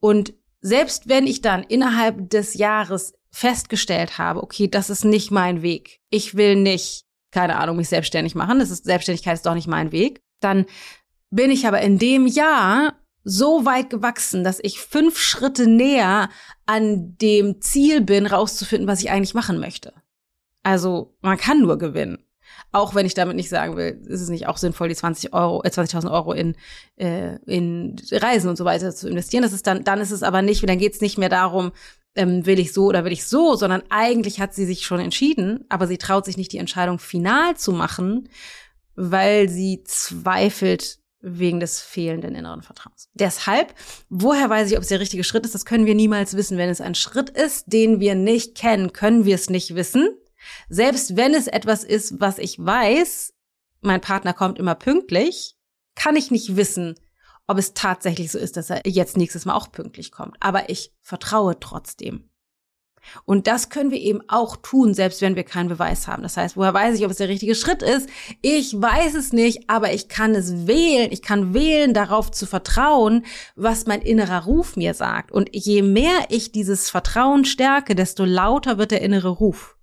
und 0.00 0.32
selbst 0.62 1.08
wenn 1.08 1.26
ich 1.26 1.40
dann 1.40 1.62
innerhalb 1.62 2.30
des 2.30 2.54
Jahres 2.54 3.14
festgestellt 3.30 4.18
habe, 4.18 4.42
okay, 4.42 4.68
das 4.68 4.90
ist 4.90 5.04
nicht 5.04 5.30
mein 5.30 5.62
Weg. 5.62 6.00
Ich 6.10 6.34
will 6.34 6.56
nicht, 6.56 7.04
keine 7.30 7.56
Ahnung, 7.56 7.76
mich 7.76 7.88
selbstständig 7.88 8.34
machen. 8.34 8.58
Das 8.58 8.70
ist 8.70 8.84
Selbstständigkeit 8.84 9.34
ist 9.34 9.46
doch 9.46 9.54
nicht 9.54 9.68
mein 9.68 9.92
Weg. 9.92 10.20
Dann 10.40 10.66
bin 11.30 11.50
ich 11.50 11.66
aber 11.66 11.80
in 11.80 11.98
dem 11.98 12.26
Jahr 12.26 12.94
so 13.22 13.64
weit 13.64 13.90
gewachsen, 13.90 14.44
dass 14.44 14.58
ich 14.62 14.80
fünf 14.80 15.18
Schritte 15.18 15.66
näher 15.66 16.30
an 16.66 17.16
dem 17.18 17.60
Ziel 17.60 18.00
bin, 18.00 18.26
rauszufinden, 18.26 18.88
was 18.88 19.00
ich 19.00 19.10
eigentlich 19.10 19.34
machen 19.34 19.60
möchte. 19.60 19.92
Also 20.62 21.16
man 21.20 21.38
kann 21.38 21.60
nur 21.60 21.78
gewinnen. 21.78 22.24
Auch 22.72 22.94
wenn 22.94 23.06
ich 23.06 23.14
damit 23.14 23.36
nicht 23.36 23.48
sagen 23.48 23.76
will, 23.76 24.00
ist 24.06 24.20
es 24.20 24.28
nicht 24.28 24.46
auch 24.46 24.56
sinnvoll, 24.56 24.88
die 24.88 24.94
20 24.94 25.32
Euro, 25.32 25.62
äh, 25.64 25.70
20.000 25.70 26.10
Euro 26.10 26.32
in, 26.32 26.56
äh, 26.96 27.36
in 27.46 27.96
Reisen 28.12 28.48
und 28.48 28.56
so 28.56 28.64
weiter 28.64 28.94
zu 28.94 29.08
investieren. 29.08 29.42
Das 29.42 29.52
ist 29.52 29.66
dann, 29.66 29.84
dann 29.84 30.00
ist 30.00 30.10
es 30.10 30.22
aber 30.22 30.42
nicht, 30.42 30.68
dann 30.68 30.78
geht 30.78 30.94
es 30.94 31.00
nicht 31.00 31.18
mehr 31.18 31.28
darum, 31.28 31.72
ähm, 32.14 32.46
will 32.46 32.58
ich 32.58 32.72
so 32.72 32.86
oder 32.86 33.04
will 33.04 33.12
ich 33.12 33.26
so, 33.26 33.54
sondern 33.54 33.82
eigentlich 33.88 34.40
hat 34.40 34.54
sie 34.54 34.66
sich 34.66 34.84
schon 34.84 35.00
entschieden, 35.00 35.64
aber 35.68 35.86
sie 35.86 35.98
traut 35.98 36.24
sich 36.24 36.36
nicht, 36.36 36.52
die 36.52 36.58
Entscheidung 36.58 36.98
final 36.98 37.56
zu 37.56 37.72
machen, 37.72 38.28
weil 38.96 39.48
sie 39.48 39.82
zweifelt 39.84 40.98
wegen 41.22 41.60
des 41.60 41.80
fehlenden 41.80 42.34
inneren 42.34 42.62
Vertrauens. 42.62 43.08
Deshalb, 43.14 43.74
woher 44.08 44.48
weiß 44.48 44.70
ich, 44.70 44.76
ob 44.76 44.82
es 44.82 44.88
der 44.88 45.00
richtige 45.00 45.24
Schritt 45.24 45.44
ist? 45.44 45.54
Das 45.54 45.66
können 45.66 45.86
wir 45.86 45.94
niemals 45.94 46.34
wissen. 46.34 46.56
Wenn 46.56 46.70
es 46.70 46.80
ein 46.80 46.94
Schritt 46.94 47.30
ist, 47.30 47.72
den 47.72 48.00
wir 48.00 48.14
nicht 48.14 48.54
kennen, 48.56 48.92
können 48.92 49.24
wir 49.24 49.34
es 49.34 49.50
nicht 49.50 49.74
wissen. 49.74 50.16
Selbst 50.68 51.16
wenn 51.16 51.34
es 51.34 51.46
etwas 51.46 51.84
ist, 51.84 52.20
was 52.20 52.38
ich 52.38 52.58
weiß, 52.58 53.32
mein 53.80 54.00
Partner 54.00 54.32
kommt 54.32 54.58
immer 54.58 54.74
pünktlich, 54.74 55.56
kann 55.94 56.16
ich 56.16 56.30
nicht 56.30 56.56
wissen, 56.56 56.94
ob 57.46 57.58
es 57.58 57.74
tatsächlich 57.74 58.30
so 58.30 58.38
ist, 58.38 58.56
dass 58.56 58.70
er 58.70 58.82
jetzt 58.86 59.16
nächstes 59.16 59.44
Mal 59.44 59.54
auch 59.54 59.72
pünktlich 59.72 60.12
kommt. 60.12 60.36
Aber 60.40 60.70
ich 60.70 60.92
vertraue 61.00 61.58
trotzdem. 61.58 62.30
Und 63.24 63.46
das 63.46 63.70
können 63.70 63.90
wir 63.90 63.98
eben 63.98 64.20
auch 64.28 64.56
tun, 64.56 64.94
selbst 64.94 65.22
wenn 65.22 65.34
wir 65.34 65.42
keinen 65.42 65.68
Beweis 65.68 66.06
haben. 66.06 66.22
Das 66.22 66.36
heißt, 66.36 66.56
woher 66.56 66.74
weiß 66.74 66.96
ich, 66.96 67.04
ob 67.04 67.10
es 67.10 67.16
der 67.16 67.28
richtige 67.28 67.54
Schritt 67.54 67.82
ist? 67.82 68.08
Ich 68.42 68.80
weiß 68.80 69.14
es 69.14 69.32
nicht, 69.32 69.68
aber 69.68 69.92
ich 69.92 70.08
kann 70.08 70.34
es 70.34 70.66
wählen. 70.66 71.10
Ich 71.10 71.22
kann 71.22 71.54
wählen, 71.54 71.94
darauf 71.94 72.30
zu 72.30 72.46
vertrauen, 72.46 73.24
was 73.56 73.86
mein 73.86 74.02
innerer 74.02 74.44
Ruf 74.44 74.76
mir 74.76 74.94
sagt. 74.94 75.32
Und 75.32 75.48
je 75.52 75.82
mehr 75.82 76.26
ich 76.28 76.52
dieses 76.52 76.90
Vertrauen 76.90 77.44
stärke, 77.44 77.94
desto 77.94 78.24
lauter 78.24 78.78
wird 78.78 78.90
der 78.90 79.02
innere 79.02 79.30
Ruf 79.30 79.76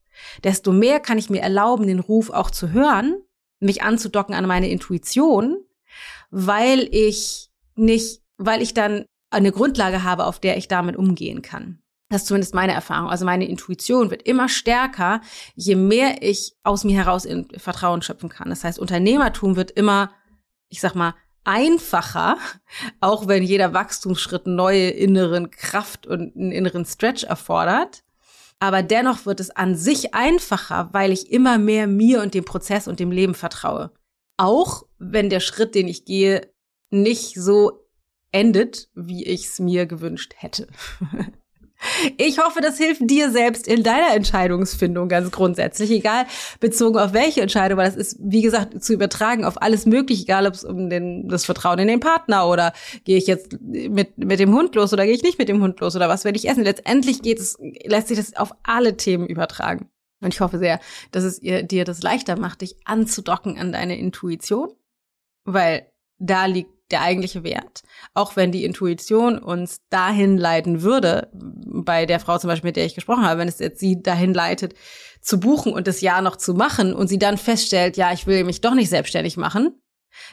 desto 0.43 0.71
mehr 0.71 0.99
kann 0.99 1.17
ich 1.17 1.29
mir 1.29 1.41
erlauben, 1.41 1.87
den 1.87 1.99
Ruf 1.99 2.29
auch 2.29 2.51
zu 2.51 2.71
hören, 2.71 3.15
mich 3.59 3.81
anzudocken 3.81 4.35
an 4.35 4.45
meine 4.45 4.69
Intuition, 4.69 5.57
weil 6.29 6.87
ich 6.91 7.49
nicht, 7.75 8.21
weil 8.37 8.61
ich 8.61 8.73
dann 8.73 9.05
eine 9.29 9.51
Grundlage 9.51 10.03
habe, 10.03 10.25
auf 10.25 10.39
der 10.39 10.57
ich 10.57 10.67
damit 10.67 10.95
umgehen 10.95 11.41
kann. 11.41 11.79
Das 12.09 12.21
ist 12.21 12.27
zumindest 12.27 12.55
meine 12.55 12.73
Erfahrung. 12.73 13.09
Also 13.09 13.25
meine 13.25 13.47
Intuition 13.47 14.09
wird 14.09 14.23
immer 14.23 14.47
stärker, 14.47 15.21
je 15.55 15.75
mehr 15.75 16.21
ich 16.21 16.53
aus 16.63 16.85
mir 16.85 16.95
heraus 16.95 17.25
in 17.25 17.47
Vertrauen 17.57 18.01
schöpfen 18.01 18.29
kann. 18.29 18.49
Das 18.49 18.63
heißt, 18.63 18.79
Unternehmertum 18.79 19.57
wird 19.57 19.71
immer, 19.71 20.11
ich 20.69 20.79
sag 20.79 20.95
mal, 20.95 21.15
einfacher, 21.43 22.37
auch 23.01 23.27
wenn 23.27 23.43
jeder 23.43 23.73
Wachstumsschritt 23.73 24.47
neue 24.47 24.89
inneren 24.89 25.51
Kraft 25.51 26.07
und 26.07 26.35
einen 26.35 26.51
inneren 26.51 26.85
Stretch 26.85 27.23
erfordert. 27.23 28.03
Aber 28.59 28.81
dennoch 28.81 29.25
wird 29.25 29.39
es 29.39 29.51
an 29.51 29.75
sich 29.75 30.13
einfacher, 30.15 30.89
weil 30.91 31.11
ich 31.11 31.31
immer 31.31 31.57
mehr 31.57 31.87
mir 31.87 32.21
und 32.21 32.33
dem 32.33 32.45
Prozess 32.45 32.87
und 32.87 32.99
dem 32.99 33.11
Leben 33.11 33.35
vertraue. 33.35 33.91
Auch 34.37 34.83
wenn 34.97 35.29
der 35.29 35.39
Schritt, 35.39 35.75
den 35.75 35.87
ich 35.87 36.05
gehe, 36.05 36.51
nicht 36.89 37.35
so 37.35 37.87
endet, 38.31 38.89
wie 38.93 39.25
ich 39.25 39.45
es 39.45 39.59
mir 39.59 39.85
gewünscht 39.85 40.33
hätte. 40.37 40.67
Ich 42.17 42.39
hoffe, 42.39 42.59
das 42.61 42.77
hilft 42.77 43.01
dir 43.09 43.31
selbst 43.31 43.67
in 43.67 43.83
deiner 43.83 44.13
Entscheidungsfindung 44.13 45.09
ganz 45.09 45.31
grundsätzlich, 45.31 45.91
egal 45.91 46.25
bezogen 46.59 46.97
auf 46.97 47.13
welche 47.13 47.41
Entscheidung, 47.41 47.77
weil 47.77 47.85
das 47.85 47.95
ist, 47.95 48.17
wie 48.19 48.41
gesagt, 48.41 48.83
zu 48.83 48.93
übertragen 48.93 49.45
auf 49.45 49.61
alles 49.61 49.85
Mögliche, 49.85 50.23
egal 50.23 50.47
ob 50.47 50.53
es 50.53 50.63
um 50.63 50.89
den, 50.89 51.27
das 51.27 51.45
Vertrauen 51.45 51.79
in 51.79 51.87
den 51.87 51.99
Partner 51.99 52.47
oder 52.47 52.73
gehe 53.03 53.17
ich 53.17 53.27
jetzt 53.27 53.59
mit, 53.61 54.17
mit 54.17 54.39
dem 54.39 54.53
Hund 54.53 54.75
los 54.75 54.91
oder 54.93 55.05
gehe 55.05 55.13
ich 55.13 55.23
nicht 55.23 55.39
mit 55.39 55.49
dem 55.49 55.61
Hund 55.61 55.79
los 55.79 55.95
oder 55.95 56.09
was 56.09 56.25
werde 56.25 56.37
ich 56.37 56.49
essen. 56.49 56.63
Letztendlich 56.63 57.21
geht 57.21 57.39
es, 57.39 57.57
lässt 57.83 58.07
sich 58.07 58.17
das 58.17 58.35
auf 58.35 58.51
alle 58.63 58.97
Themen 58.97 59.27
übertragen. 59.27 59.89
Und 60.19 60.33
ich 60.33 60.41
hoffe 60.41 60.57
sehr, 60.57 60.79
dass 61.11 61.23
es 61.23 61.39
ihr, 61.41 61.63
dir 61.63 61.85
das 61.85 62.01
leichter 62.01 62.39
macht, 62.39 62.61
dich 62.61 62.75
anzudocken 62.85 63.57
an 63.57 63.71
deine 63.71 63.97
Intuition, 63.97 64.73
weil 65.45 65.91
da 66.17 66.45
liegt 66.45 66.71
der 66.91 67.01
eigentliche 67.01 67.43
Wert. 67.43 67.83
Auch 68.13 68.35
wenn 68.35 68.51
die 68.51 68.63
Intuition 68.63 69.39
uns 69.39 69.81
dahin 69.89 70.37
leiten 70.37 70.81
würde, 70.81 71.29
bei 71.33 72.05
der 72.05 72.19
Frau 72.19 72.37
zum 72.37 72.49
Beispiel, 72.49 72.69
mit 72.69 72.75
der 72.75 72.85
ich 72.85 72.95
gesprochen 72.95 73.25
habe, 73.25 73.39
wenn 73.39 73.47
es 73.47 73.59
jetzt 73.59 73.79
sie 73.79 74.01
dahin 74.01 74.33
leitet, 74.33 74.73
zu 75.21 75.39
buchen 75.39 75.73
und 75.73 75.87
das 75.87 76.01
Jahr 76.01 76.21
noch 76.21 76.37
zu 76.37 76.53
machen 76.53 76.93
und 76.93 77.07
sie 77.07 77.19
dann 77.19 77.37
feststellt, 77.37 77.97
ja, 77.97 78.13
ich 78.13 78.27
will 78.27 78.43
mich 78.43 78.61
doch 78.61 78.73
nicht 78.73 78.89
selbstständig 78.89 79.37
machen, 79.37 79.81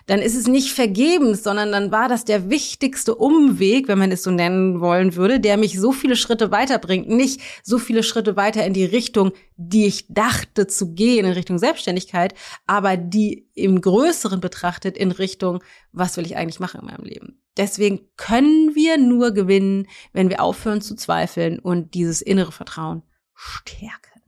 dann 0.07 0.21
ist 0.21 0.35
es 0.35 0.47
nicht 0.47 0.73
vergebens, 0.73 1.43
sondern 1.43 1.73
dann 1.73 1.91
war 1.91 2.09
das 2.09 2.25
der 2.25 2.50
wichtigste 2.50 3.14
Umweg, 3.14 3.88
wenn 3.88 3.99
man 3.99 4.12
es 4.12 4.23
so 4.23 4.31
nennen 4.31 4.81
wollen 4.81 5.17
würde, 5.17 5.41
der 5.41 5.57
mich 5.57 5.79
so 5.79 5.93
viele 5.93 6.17
Schritte 6.17 6.50
weiterbringt, 6.50 7.09
nicht 7.09 7.41
so 7.62 7.79
viele 7.79 8.03
Schritte 8.03 8.37
weiter 8.37 8.64
in 8.64 8.75
die 8.75 8.85
Richtung, 8.85 9.33
die 9.57 9.87
ich 9.87 10.07
dachte 10.09 10.67
zu 10.67 10.95
gehen, 10.95 11.26
in 11.26 11.33
Richtung 11.33 11.59
Selbstständigkeit, 11.59 12.35
aber 12.67 12.97
die 12.97 13.49
im 13.55 13.81
Größeren 13.81 14.41
betrachtet 14.41 14.97
in 14.97 15.11
Richtung, 15.11 15.62
was 15.93 16.17
will 16.17 16.26
ich 16.26 16.37
eigentlich 16.37 16.61
machen 16.61 16.81
in 16.81 16.87
meinem 16.87 17.05
Leben. 17.05 17.41
Deswegen 17.57 18.00
können 18.17 18.75
wir 18.75 18.99
nur 18.99 19.33
gewinnen, 19.33 19.87
wenn 20.12 20.29
wir 20.29 20.43
aufhören 20.43 20.81
zu 20.81 20.97
zweifeln 20.97 21.59
und 21.59 21.95
dieses 21.95 22.21
innere 22.21 22.53
Vertrauen 22.53 23.03
stärken. 23.35 24.23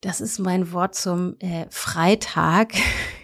Das 0.00 0.20
ist 0.20 0.38
mein 0.38 0.70
Wort 0.72 0.94
zum 0.94 1.36
äh, 1.40 1.66
Freitag, 1.70 2.74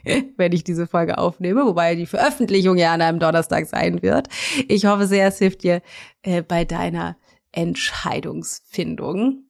wenn 0.37 0.53
ich 0.53 0.65
diese 0.65 0.87
Folge 0.87 1.19
aufnehme, 1.19 1.65
wobei 1.65 1.95
die 1.95 2.07
Veröffentlichung 2.07 2.77
ja 2.77 2.93
an 2.93 3.03
einem 3.03 3.19
Donnerstag 3.19 3.67
sein 3.67 4.03
wird. 4.03 4.29
Ich 4.69 4.87
hoffe 4.87 5.07
sehr, 5.07 5.29
es 5.29 5.39
hilft 5.39 5.63
dir 5.63 5.83
äh, 6.23 6.43
bei 6.43 6.65
deiner 6.65 7.17
Entscheidungsfindung. 7.53 9.45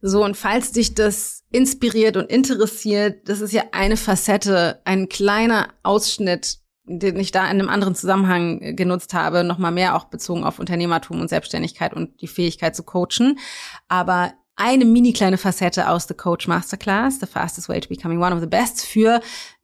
So, 0.00 0.24
und 0.24 0.36
falls 0.36 0.72
dich 0.72 0.94
das 0.94 1.44
inspiriert 1.52 2.16
und 2.16 2.28
interessiert, 2.28 3.28
das 3.28 3.40
ist 3.40 3.52
ja 3.52 3.62
eine 3.70 3.96
Facette, 3.96 4.80
ein 4.84 5.08
kleiner 5.08 5.68
Ausschnitt, 5.84 6.58
den 6.84 7.16
ich 7.20 7.30
da 7.30 7.44
in 7.44 7.60
einem 7.60 7.68
anderen 7.68 7.94
Zusammenhang 7.94 8.60
äh, 8.60 8.74
genutzt 8.74 9.14
habe, 9.14 9.44
nochmal 9.44 9.70
mehr 9.70 9.94
auch 9.94 10.04
bezogen 10.04 10.44
auf 10.44 10.58
Unternehmertum 10.58 11.20
und 11.20 11.28
Selbstständigkeit 11.28 11.94
und 11.94 12.20
die 12.20 12.26
Fähigkeit 12.26 12.74
zu 12.74 12.82
coachen. 12.82 13.38
Aber 13.86 14.32
eine 14.56 14.84
mini 14.84 15.12
kleine 15.12 15.38
Facette 15.38 15.88
aus 15.88 16.08
The 16.08 16.14
Coach 16.14 16.48
Masterclass, 16.48 17.20
The 17.20 17.26
Fastest 17.26 17.68
Way 17.68 17.80
to 17.80 17.88
Becoming 17.88 18.20
One 18.20 18.34
of 18.34 18.40
the 18.40 18.46
Best 18.46 18.84
für 18.84 19.20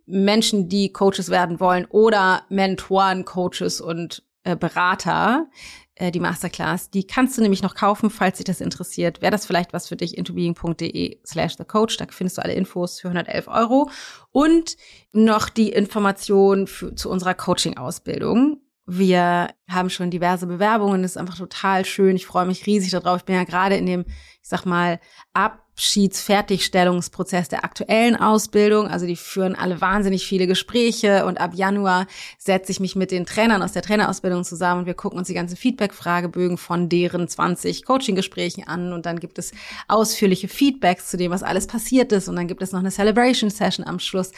Menschen, 0.08 0.68
die 0.68 0.92
Coaches 0.92 1.28
werden 1.28 1.60
wollen 1.60 1.86
oder 1.90 2.42
Mentoren, 2.48 3.24
Coaches 3.24 3.80
und 3.80 4.22
äh, 4.42 4.56
Berater, 4.56 5.46
äh, 5.94 6.10
die 6.10 6.20
Masterclass. 6.20 6.90
Die 6.90 7.06
kannst 7.06 7.36
du 7.36 7.42
nämlich 7.42 7.62
noch 7.62 7.74
kaufen, 7.74 8.10
falls 8.10 8.38
dich 8.38 8.46
das 8.46 8.60
interessiert. 8.60 9.20
Wäre 9.20 9.32
das 9.32 9.46
vielleicht 9.46 9.72
was 9.72 9.88
für 9.88 9.96
dich? 9.96 10.16
intobeing.de 10.16 11.20
slash 11.26 11.56
the 11.56 11.64
coach. 11.64 11.96
Da 11.96 12.06
findest 12.08 12.38
du 12.38 12.42
alle 12.42 12.54
Infos 12.54 13.00
für 13.00 13.08
111 13.08 13.48
Euro. 13.48 13.90
Und 14.30 14.76
noch 15.12 15.48
die 15.48 15.70
Information 15.70 16.66
für, 16.66 16.94
zu 16.94 17.10
unserer 17.10 17.34
Coaching-Ausbildung. 17.34 18.62
Wir 18.86 19.50
haben 19.68 19.90
schon 19.90 20.10
diverse 20.10 20.46
Bewerbungen. 20.46 21.02
Das 21.02 21.12
ist 21.12 21.16
einfach 21.18 21.36
total 21.36 21.84
schön. 21.84 22.16
Ich 22.16 22.26
freue 22.26 22.46
mich 22.46 22.64
riesig 22.64 22.92
darauf. 22.92 23.18
Ich 23.18 23.24
bin 23.24 23.34
ja 23.34 23.44
gerade 23.44 23.76
in 23.76 23.84
dem, 23.84 24.06
ich 24.48 24.50
sag 24.50 24.64
mal, 24.64 24.98
ab 25.34 25.62
Abschiedsfertigstellungsprozess 25.78 27.48
der 27.48 27.64
aktuellen 27.64 28.16
Ausbildung. 28.16 28.88
Also 28.88 29.06
die 29.06 29.14
führen 29.14 29.54
alle 29.54 29.80
wahnsinnig 29.80 30.26
viele 30.26 30.48
Gespräche 30.48 31.24
und 31.24 31.38
ab 31.38 31.52
Januar 31.54 32.08
setze 32.36 32.72
ich 32.72 32.80
mich 32.80 32.96
mit 32.96 33.12
den 33.12 33.26
Trainern 33.26 33.62
aus 33.62 33.72
der 33.72 33.82
Trainerausbildung 33.82 34.42
zusammen 34.42 34.80
und 34.80 34.86
wir 34.86 34.94
gucken 34.94 35.20
uns 35.20 35.28
die 35.28 35.34
ganzen 35.34 35.56
Feedback-Fragebögen 35.56 36.58
von 36.58 36.88
deren 36.88 37.28
20 37.28 37.84
Coaching-Gesprächen 37.84 38.66
an 38.66 38.92
und 38.92 39.06
dann 39.06 39.20
gibt 39.20 39.38
es 39.38 39.52
ausführliche 39.86 40.48
Feedbacks 40.48 41.10
zu 41.10 41.16
dem, 41.16 41.30
was 41.30 41.44
alles 41.44 41.68
passiert 41.68 42.10
ist 42.10 42.28
und 42.28 42.34
dann 42.34 42.48
gibt 42.48 42.60
es 42.60 42.72
noch 42.72 42.80
eine 42.80 42.90
Celebration-Session 42.90 43.86
am 43.86 44.00
Schluss. 44.00 44.32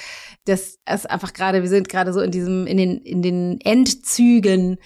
Das 0.45 0.79
ist 0.93 1.09
einfach 1.09 1.33
gerade, 1.33 1.63
wir 1.63 1.71
sind 1.71 1.89
gerade 1.89 2.13
so 2.13 2.21
in 2.21 2.33
diesem, 2.33 2.67
in 2.67 2.77
den, 2.77 2.99
in 2.99 3.23
den 3.23 3.61
Endzügen 3.63 4.77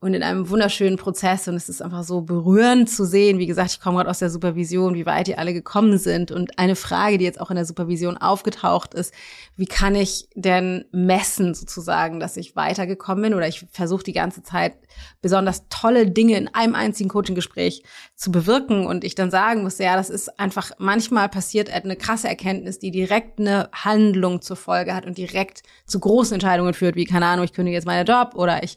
und 0.00 0.14
in 0.14 0.22
einem 0.22 0.48
wunderschönen 0.48 0.96
Prozess. 0.96 1.48
Und 1.48 1.56
es 1.56 1.68
ist 1.68 1.82
einfach 1.82 2.04
so 2.04 2.20
berührend 2.20 2.88
zu 2.88 3.04
sehen. 3.04 3.40
Wie 3.40 3.48
gesagt, 3.48 3.72
ich 3.72 3.80
komme 3.80 3.96
gerade 3.96 4.10
aus 4.10 4.20
der 4.20 4.30
Supervision, 4.30 4.94
wie 4.94 5.06
weit 5.06 5.26
die 5.26 5.36
alle 5.36 5.52
gekommen 5.52 5.98
sind. 5.98 6.30
Und 6.30 6.56
eine 6.56 6.76
Frage, 6.76 7.18
die 7.18 7.24
jetzt 7.24 7.40
auch 7.40 7.50
in 7.50 7.56
der 7.56 7.64
Supervision 7.64 8.16
aufgetaucht 8.16 8.94
ist, 8.94 9.12
wie 9.56 9.66
kann 9.66 9.96
ich 9.96 10.28
denn 10.36 10.84
messen 10.92 11.52
sozusagen, 11.52 12.20
dass 12.20 12.36
ich 12.36 12.54
weitergekommen 12.54 13.24
bin? 13.24 13.34
Oder 13.34 13.48
ich 13.48 13.66
versuche 13.72 14.04
die 14.04 14.12
ganze 14.12 14.44
Zeit 14.44 14.74
besonders 15.20 15.68
tolle 15.68 16.08
Dinge 16.08 16.36
in 16.36 16.46
einem 16.54 16.76
einzigen 16.76 17.08
Coaching-Gespräch 17.08 17.82
zu 18.14 18.30
bewirken. 18.30 18.86
Und 18.86 19.02
ich 19.02 19.16
dann 19.16 19.32
sagen 19.32 19.64
muss, 19.64 19.78
ja, 19.78 19.96
das 19.96 20.10
ist 20.10 20.38
einfach 20.38 20.70
manchmal 20.78 21.28
passiert 21.28 21.70
eine 21.70 21.96
krasse 21.96 22.28
Erkenntnis, 22.28 22.78
die 22.78 22.92
direkt 22.92 23.40
eine 23.40 23.68
Handlung 23.72 24.42
zur 24.42 24.56
Folge 24.56 24.94
hat 24.94 25.06
und 25.06 25.18
direkt 25.18 25.64
zu 25.86 25.98
großen 25.98 26.34
Entscheidungen 26.34 26.72
führt, 26.72 26.94
wie 26.94 27.04
keine 27.04 27.26
Ahnung, 27.26 27.44
ich 27.44 27.52
kündige 27.52 27.74
jetzt 27.74 27.86
meinen 27.86 28.06
Job 28.06 28.36
oder 28.36 28.62
ich 28.62 28.76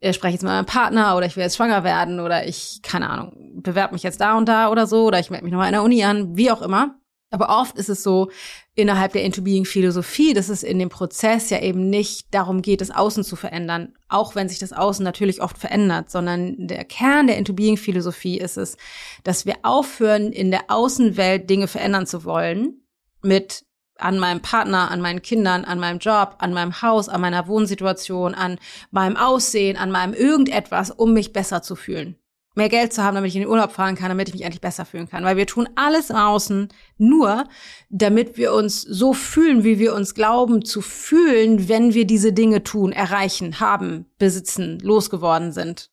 ich 0.00 0.16
spreche 0.16 0.32
jetzt 0.32 0.42
mit 0.42 0.50
meinem 0.50 0.66
Partner 0.66 1.16
oder 1.16 1.26
ich 1.26 1.36
will 1.36 1.42
jetzt 1.42 1.56
schwanger 1.56 1.84
werden 1.84 2.20
oder 2.20 2.46
ich, 2.46 2.80
keine 2.82 3.10
Ahnung, 3.10 3.60
bewerbe 3.62 3.94
mich 3.94 4.02
jetzt 4.02 4.20
da 4.20 4.36
und 4.36 4.48
da 4.48 4.70
oder 4.70 4.86
so 4.86 5.04
oder 5.04 5.18
ich 5.18 5.30
melde 5.30 5.44
mich 5.44 5.52
nochmal 5.52 5.68
in 5.68 5.74
der 5.74 5.82
Uni 5.82 6.02
an, 6.04 6.36
wie 6.36 6.50
auch 6.50 6.62
immer. 6.62 6.96
Aber 7.32 7.60
oft 7.60 7.76
ist 7.76 7.88
es 7.88 8.02
so 8.02 8.30
innerhalb 8.74 9.12
der 9.12 9.22
Into-Being-Philosophie, 9.22 10.34
dass 10.34 10.48
es 10.48 10.64
in 10.64 10.80
dem 10.80 10.88
Prozess 10.88 11.50
ja 11.50 11.60
eben 11.60 11.88
nicht 11.88 12.34
darum 12.34 12.60
geht, 12.60 12.80
das 12.80 12.90
Außen 12.90 13.22
zu 13.22 13.36
verändern, 13.36 13.94
auch 14.08 14.34
wenn 14.34 14.48
sich 14.48 14.58
das 14.58 14.72
Außen 14.72 15.04
natürlich 15.04 15.40
oft 15.40 15.56
verändert, 15.56 16.10
sondern 16.10 16.66
der 16.66 16.84
Kern 16.84 17.28
der 17.28 17.36
Into-Being-Philosophie 17.36 18.38
ist 18.38 18.56
es, 18.56 18.76
dass 19.22 19.46
wir 19.46 19.56
aufhören, 19.62 20.32
in 20.32 20.50
der 20.50 20.64
Außenwelt 20.68 21.48
Dinge 21.48 21.68
verändern 21.68 22.06
zu 22.06 22.24
wollen 22.24 22.80
mit 23.22 23.64
an 24.02 24.18
meinem 24.18 24.40
Partner, 24.40 24.90
an 24.90 25.00
meinen 25.00 25.22
Kindern, 25.22 25.64
an 25.64 25.78
meinem 25.78 25.98
Job, 25.98 26.36
an 26.38 26.52
meinem 26.52 26.82
Haus, 26.82 27.08
an 27.08 27.20
meiner 27.20 27.46
Wohnsituation, 27.46 28.34
an 28.34 28.58
meinem 28.90 29.16
Aussehen, 29.16 29.76
an 29.76 29.90
meinem 29.90 30.14
irgendetwas, 30.14 30.90
um 30.90 31.12
mich 31.12 31.32
besser 31.32 31.62
zu 31.62 31.76
fühlen. 31.76 32.16
Mehr 32.56 32.68
Geld 32.68 32.92
zu 32.92 33.04
haben, 33.04 33.14
damit 33.14 33.28
ich 33.28 33.36
in 33.36 33.42
den 33.42 33.50
Urlaub 33.50 33.70
fahren 33.70 33.94
kann, 33.94 34.08
damit 34.08 34.28
ich 34.28 34.34
mich 34.34 34.42
endlich 34.42 34.60
besser 34.60 34.84
fühlen 34.84 35.08
kann. 35.08 35.24
Weil 35.24 35.36
wir 35.36 35.46
tun 35.46 35.68
alles 35.76 36.10
im 36.10 36.16
Außen 36.16 36.68
nur, 36.98 37.44
damit 37.90 38.36
wir 38.36 38.52
uns 38.52 38.82
so 38.82 39.12
fühlen, 39.12 39.62
wie 39.62 39.78
wir 39.78 39.94
uns 39.94 40.14
glauben 40.14 40.64
zu 40.64 40.80
fühlen, 40.80 41.68
wenn 41.68 41.94
wir 41.94 42.06
diese 42.06 42.32
Dinge 42.32 42.64
tun, 42.64 42.90
erreichen, 42.90 43.60
haben, 43.60 44.06
besitzen, 44.18 44.80
losgeworden 44.80 45.52
sind. 45.52 45.90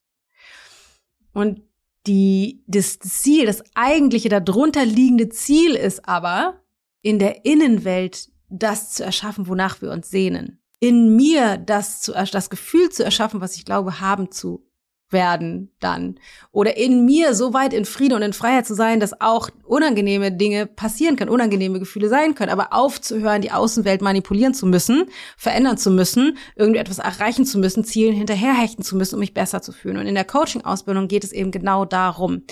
Und 1.32 1.62
die, 2.08 2.64
das 2.66 2.98
Ziel, 2.98 3.46
das 3.46 3.62
eigentliche 3.74 4.28
darunter 4.28 4.84
liegende 4.84 5.28
Ziel 5.28 5.74
ist 5.74 6.08
aber, 6.08 6.60
in 7.02 7.18
der 7.18 7.44
Innenwelt 7.44 8.28
das 8.48 8.92
zu 8.92 9.04
erschaffen, 9.04 9.46
wonach 9.46 9.82
wir 9.82 9.90
uns 9.90 10.10
sehnen. 10.10 10.62
In 10.80 11.16
mir 11.16 11.56
das 11.56 12.00
zu, 12.00 12.12
das 12.12 12.50
Gefühl 12.50 12.88
zu 12.90 13.04
erschaffen, 13.04 13.40
was 13.40 13.56
ich 13.56 13.64
glaube, 13.64 14.00
haben 14.00 14.30
zu 14.30 14.67
werden 15.10 15.72
dann. 15.80 16.18
Oder 16.52 16.76
in 16.76 17.04
mir 17.04 17.34
so 17.34 17.54
weit 17.54 17.72
in 17.72 17.84
Friede 17.84 18.14
und 18.14 18.22
in 18.22 18.32
Freiheit 18.32 18.66
zu 18.66 18.74
sein, 18.74 19.00
dass 19.00 19.20
auch 19.20 19.50
unangenehme 19.64 20.32
Dinge 20.32 20.66
passieren 20.66 21.16
können, 21.16 21.30
unangenehme 21.30 21.78
Gefühle 21.78 22.08
sein 22.08 22.34
können, 22.34 22.50
aber 22.52 22.72
aufzuhören, 22.72 23.42
die 23.42 23.52
Außenwelt 23.52 24.02
manipulieren 24.02 24.54
zu 24.54 24.66
müssen, 24.66 25.06
verändern 25.36 25.78
zu 25.78 25.90
müssen, 25.90 26.36
irgendwie 26.56 26.80
etwas 26.80 26.98
erreichen 26.98 27.46
zu 27.46 27.58
müssen, 27.58 27.84
Zielen 27.84 28.14
hinterherhechten 28.14 28.84
zu 28.84 28.96
müssen, 28.96 29.14
um 29.14 29.20
mich 29.20 29.34
besser 29.34 29.62
zu 29.62 29.72
fühlen. 29.72 29.96
Und 29.96 30.06
in 30.06 30.14
der 30.14 30.24
Coaching-Ausbildung 30.24 31.08
geht 31.08 31.24
es 31.24 31.32
eben 31.32 31.50
genau 31.50 31.84
darum. 31.84 32.42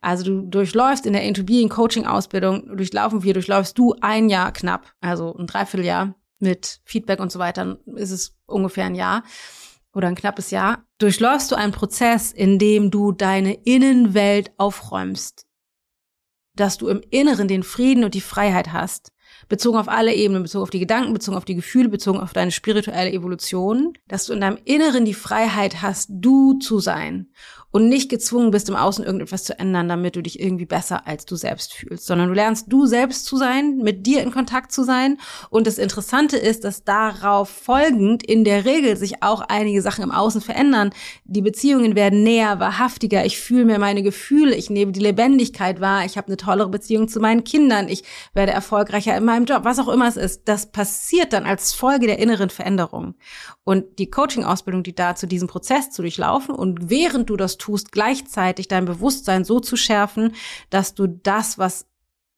Also 0.00 0.24
du 0.24 0.42
durchläufst 0.42 1.06
in 1.06 1.12
der 1.12 1.22
Into 1.22 1.44
Being 1.44 1.68
Coaching 1.68 2.06
Ausbildung, 2.06 2.76
durchlaufen 2.76 3.22
wir, 3.22 3.34
durchläufst 3.34 3.76
du 3.78 3.94
ein 4.00 4.30
Jahr 4.30 4.52
knapp, 4.52 4.94
also 5.00 5.34
ein 5.36 5.46
Dreivierteljahr 5.46 6.14
mit 6.38 6.80
Feedback 6.84 7.20
und 7.20 7.30
so 7.30 7.38
weiter, 7.38 7.78
ist 7.96 8.10
es 8.10 8.34
ungefähr 8.46 8.86
ein 8.86 8.94
Jahr 8.94 9.22
oder 9.94 10.08
ein 10.08 10.14
knappes 10.14 10.50
Jahr, 10.50 10.84
durchläufst 10.98 11.50
du 11.50 11.56
einen 11.56 11.72
Prozess, 11.72 12.32
in 12.32 12.58
dem 12.58 12.90
du 12.90 13.12
deine 13.12 13.54
Innenwelt 13.54 14.52
aufräumst, 14.56 15.46
dass 16.54 16.78
du 16.78 16.88
im 16.88 17.02
Inneren 17.10 17.48
den 17.48 17.62
Frieden 17.62 18.04
und 18.04 18.14
die 18.14 18.20
Freiheit 18.20 18.72
hast, 18.72 19.12
bezogen 19.48 19.78
auf 19.78 19.88
alle 19.88 20.14
Ebenen, 20.14 20.42
bezogen 20.42 20.62
auf 20.62 20.70
die 20.70 20.80
Gedanken, 20.80 21.12
bezogen 21.12 21.36
auf 21.36 21.44
die 21.44 21.54
Gefühle, 21.54 21.88
bezogen 21.88 22.20
auf 22.20 22.32
deine 22.32 22.50
spirituelle 22.50 23.12
Evolution, 23.12 23.94
dass 24.08 24.26
du 24.26 24.32
in 24.32 24.40
deinem 24.40 24.58
Inneren 24.64 25.04
die 25.04 25.14
Freiheit 25.14 25.82
hast, 25.82 26.08
du 26.10 26.58
zu 26.58 26.78
sein 26.78 27.32
und 27.72 27.88
nicht 27.88 28.08
gezwungen 28.08 28.50
bist, 28.50 28.68
im 28.68 28.76
Außen 28.76 29.04
irgendetwas 29.04 29.44
zu 29.44 29.58
ändern, 29.58 29.88
damit 29.88 30.16
du 30.16 30.22
dich 30.22 30.40
irgendwie 30.40 30.66
besser 30.66 31.06
als 31.06 31.24
du 31.24 31.36
selbst 31.36 31.74
fühlst, 31.74 32.06
sondern 32.06 32.28
du 32.28 32.34
lernst 32.34 32.66
du 32.68 32.86
selbst 32.86 33.26
zu 33.26 33.36
sein, 33.36 33.78
mit 33.78 34.06
dir 34.06 34.22
in 34.22 34.32
Kontakt 34.32 34.72
zu 34.72 34.82
sein. 34.82 35.18
Und 35.50 35.66
das 35.66 35.78
Interessante 35.78 36.36
ist, 36.36 36.64
dass 36.64 36.84
darauf 36.84 37.48
folgend 37.48 38.24
in 38.26 38.44
der 38.44 38.64
Regel 38.64 38.96
sich 38.96 39.22
auch 39.22 39.40
einige 39.42 39.82
Sachen 39.82 40.02
im 40.02 40.10
Außen 40.10 40.40
verändern. 40.40 40.90
Die 41.24 41.42
Beziehungen 41.42 41.94
werden 41.94 42.22
näher, 42.22 42.58
wahrhaftiger. 42.58 43.24
Ich 43.24 43.38
fühle 43.38 43.64
mir 43.64 43.78
meine 43.78 44.02
Gefühle, 44.02 44.54
ich 44.54 44.70
nehme 44.70 44.92
die 44.92 45.00
Lebendigkeit 45.00 45.80
wahr, 45.80 46.04
ich 46.04 46.16
habe 46.16 46.28
eine 46.28 46.36
tollere 46.36 46.68
Beziehung 46.68 47.08
zu 47.08 47.20
meinen 47.20 47.44
Kindern, 47.44 47.88
ich 47.88 48.02
werde 48.34 48.52
erfolgreicher 48.52 49.16
in 49.16 49.24
meinem 49.24 49.44
Job, 49.44 49.64
was 49.64 49.78
auch 49.78 49.88
immer 49.88 50.08
es 50.08 50.16
ist. 50.16 50.42
Das 50.46 50.72
passiert 50.72 51.32
dann 51.32 51.44
als 51.44 51.72
Folge 51.72 52.06
der 52.06 52.18
inneren 52.18 52.50
Veränderung. 52.50 53.14
Und 53.62 53.98
die 53.98 54.10
Coaching-Ausbildung, 54.10 54.82
die 54.82 54.94
da 54.94 55.14
zu 55.14 55.26
diesem 55.26 55.46
Prozess 55.46 55.90
zu 55.90 56.02
durchlaufen 56.02 56.54
und 56.54 56.90
während 56.90 57.30
du 57.30 57.36
das 57.36 57.59
tust, 57.60 57.92
gleichzeitig 57.92 58.68
dein 58.68 58.84
Bewusstsein 58.84 59.44
so 59.44 59.60
zu 59.60 59.76
schärfen, 59.76 60.34
dass 60.70 60.94
du 60.94 61.06
das, 61.06 61.58
was 61.58 61.86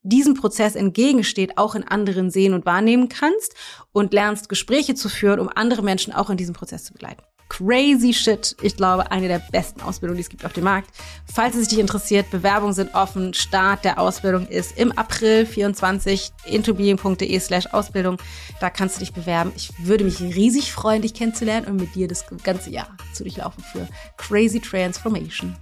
diesem 0.03 0.35
Prozess 0.35 0.75
entgegensteht, 0.75 1.57
auch 1.59 1.75
in 1.75 1.85
anderen 1.85 2.31
sehen 2.31 2.55
und 2.55 2.67
wahrnehmen 2.67 3.09
kannst 3.09 3.55
und 3.93 4.13
lernst 4.13 4.49
Gespräche 4.49 4.95
zu 4.95 5.09
führen, 5.09 5.41
um 5.41 5.49
andere 5.49 5.83
Menschen 5.83 6.13
auch 6.13 6.29
in 6.29 6.37
diesem 6.37 6.55
Prozess 6.55 6.85
zu 6.85 6.93
begleiten 6.93 7.23
crazy 7.53 8.15
shit. 8.15 8.57
Ich 8.63 8.77
glaube, 8.77 9.11
eine 9.11 9.29
der 9.29 9.39
besten 9.39 9.83
Ausbildungen, 9.83 10.17
die 10.17 10.23
es 10.23 10.31
gibt 10.31 10.47
auf 10.47 10.55
dem 10.55 10.65
Markt. 10.65 10.89
Falls 11.31 11.55
es 11.55 11.69
dich 11.69 11.79
interessiert, 11.79 12.31
Bewerbungen 12.31 12.73
sind 12.73 12.95
offen. 12.95 13.35
Start 13.35 13.85
der 13.85 13.99
Ausbildung 13.99 14.47
ist 14.47 14.79
im 14.79 14.91
April 14.93 15.45
24 15.45 16.33
intobeing.de 16.47 17.39
slash 17.41 17.67
Ausbildung. 17.67 18.17
Da 18.61 18.71
kannst 18.71 18.97
du 18.97 19.01
dich 19.01 19.13
bewerben. 19.13 19.53
Ich 19.55 19.71
würde 19.79 20.05
mich 20.05 20.21
riesig 20.21 20.73
freuen, 20.73 21.03
dich 21.03 21.13
kennenzulernen 21.13 21.67
und 21.67 21.77
mit 21.77 21.95
dir 21.95 22.09
das 22.09 22.25
ganze 22.43 22.71
Jahr 22.71 22.89
zu 23.13 23.23
durchlaufen 23.23 23.63
für 23.63 23.87
Crazy 24.17 24.59
Transformation. 24.59 25.55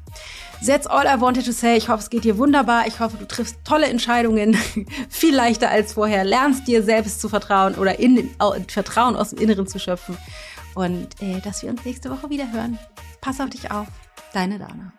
That's 0.64 0.86
all 0.86 1.06
I 1.06 1.18
wanted 1.20 1.46
to 1.46 1.52
say. 1.52 1.76
Ich 1.76 1.88
hoffe, 1.88 2.02
es 2.02 2.10
geht 2.10 2.24
dir 2.24 2.36
wunderbar. 2.36 2.86
Ich 2.86 3.00
hoffe, 3.00 3.16
du 3.16 3.26
triffst 3.26 3.56
tolle 3.64 3.86
Entscheidungen, 3.86 4.56
viel 5.08 5.34
leichter 5.34 5.70
als 5.70 5.94
vorher, 5.94 6.22
lernst 6.22 6.68
dir 6.68 6.82
selbst 6.82 7.20
zu 7.20 7.30
vertrauen 7.30 7.76
oder 7.76 7.98
in, 7.98 8.30
Vertrauen 8.68 9.16
aus 9.16 9.30
dem 9.30 9.38
Inneren 9.38 9.66
zu 9.66 9.78
schöpfen 9.78 10.18
und 10.74 11.20
äh, 11.22 11.40
dass 11.40 11.62
wir 11.62 11.70
uns 11.70 11.84
nächste 11.84 12.10
Woche 12.10 12.30
wieder 12.30 12.52
hören. 12.52 12.78
Pass 13.20 13.40
auf 13.40 13.50
dich 13.50 13.70
auf. 13.70 13.88
Deine 14.32 14.58
Dana. 14.58 14.92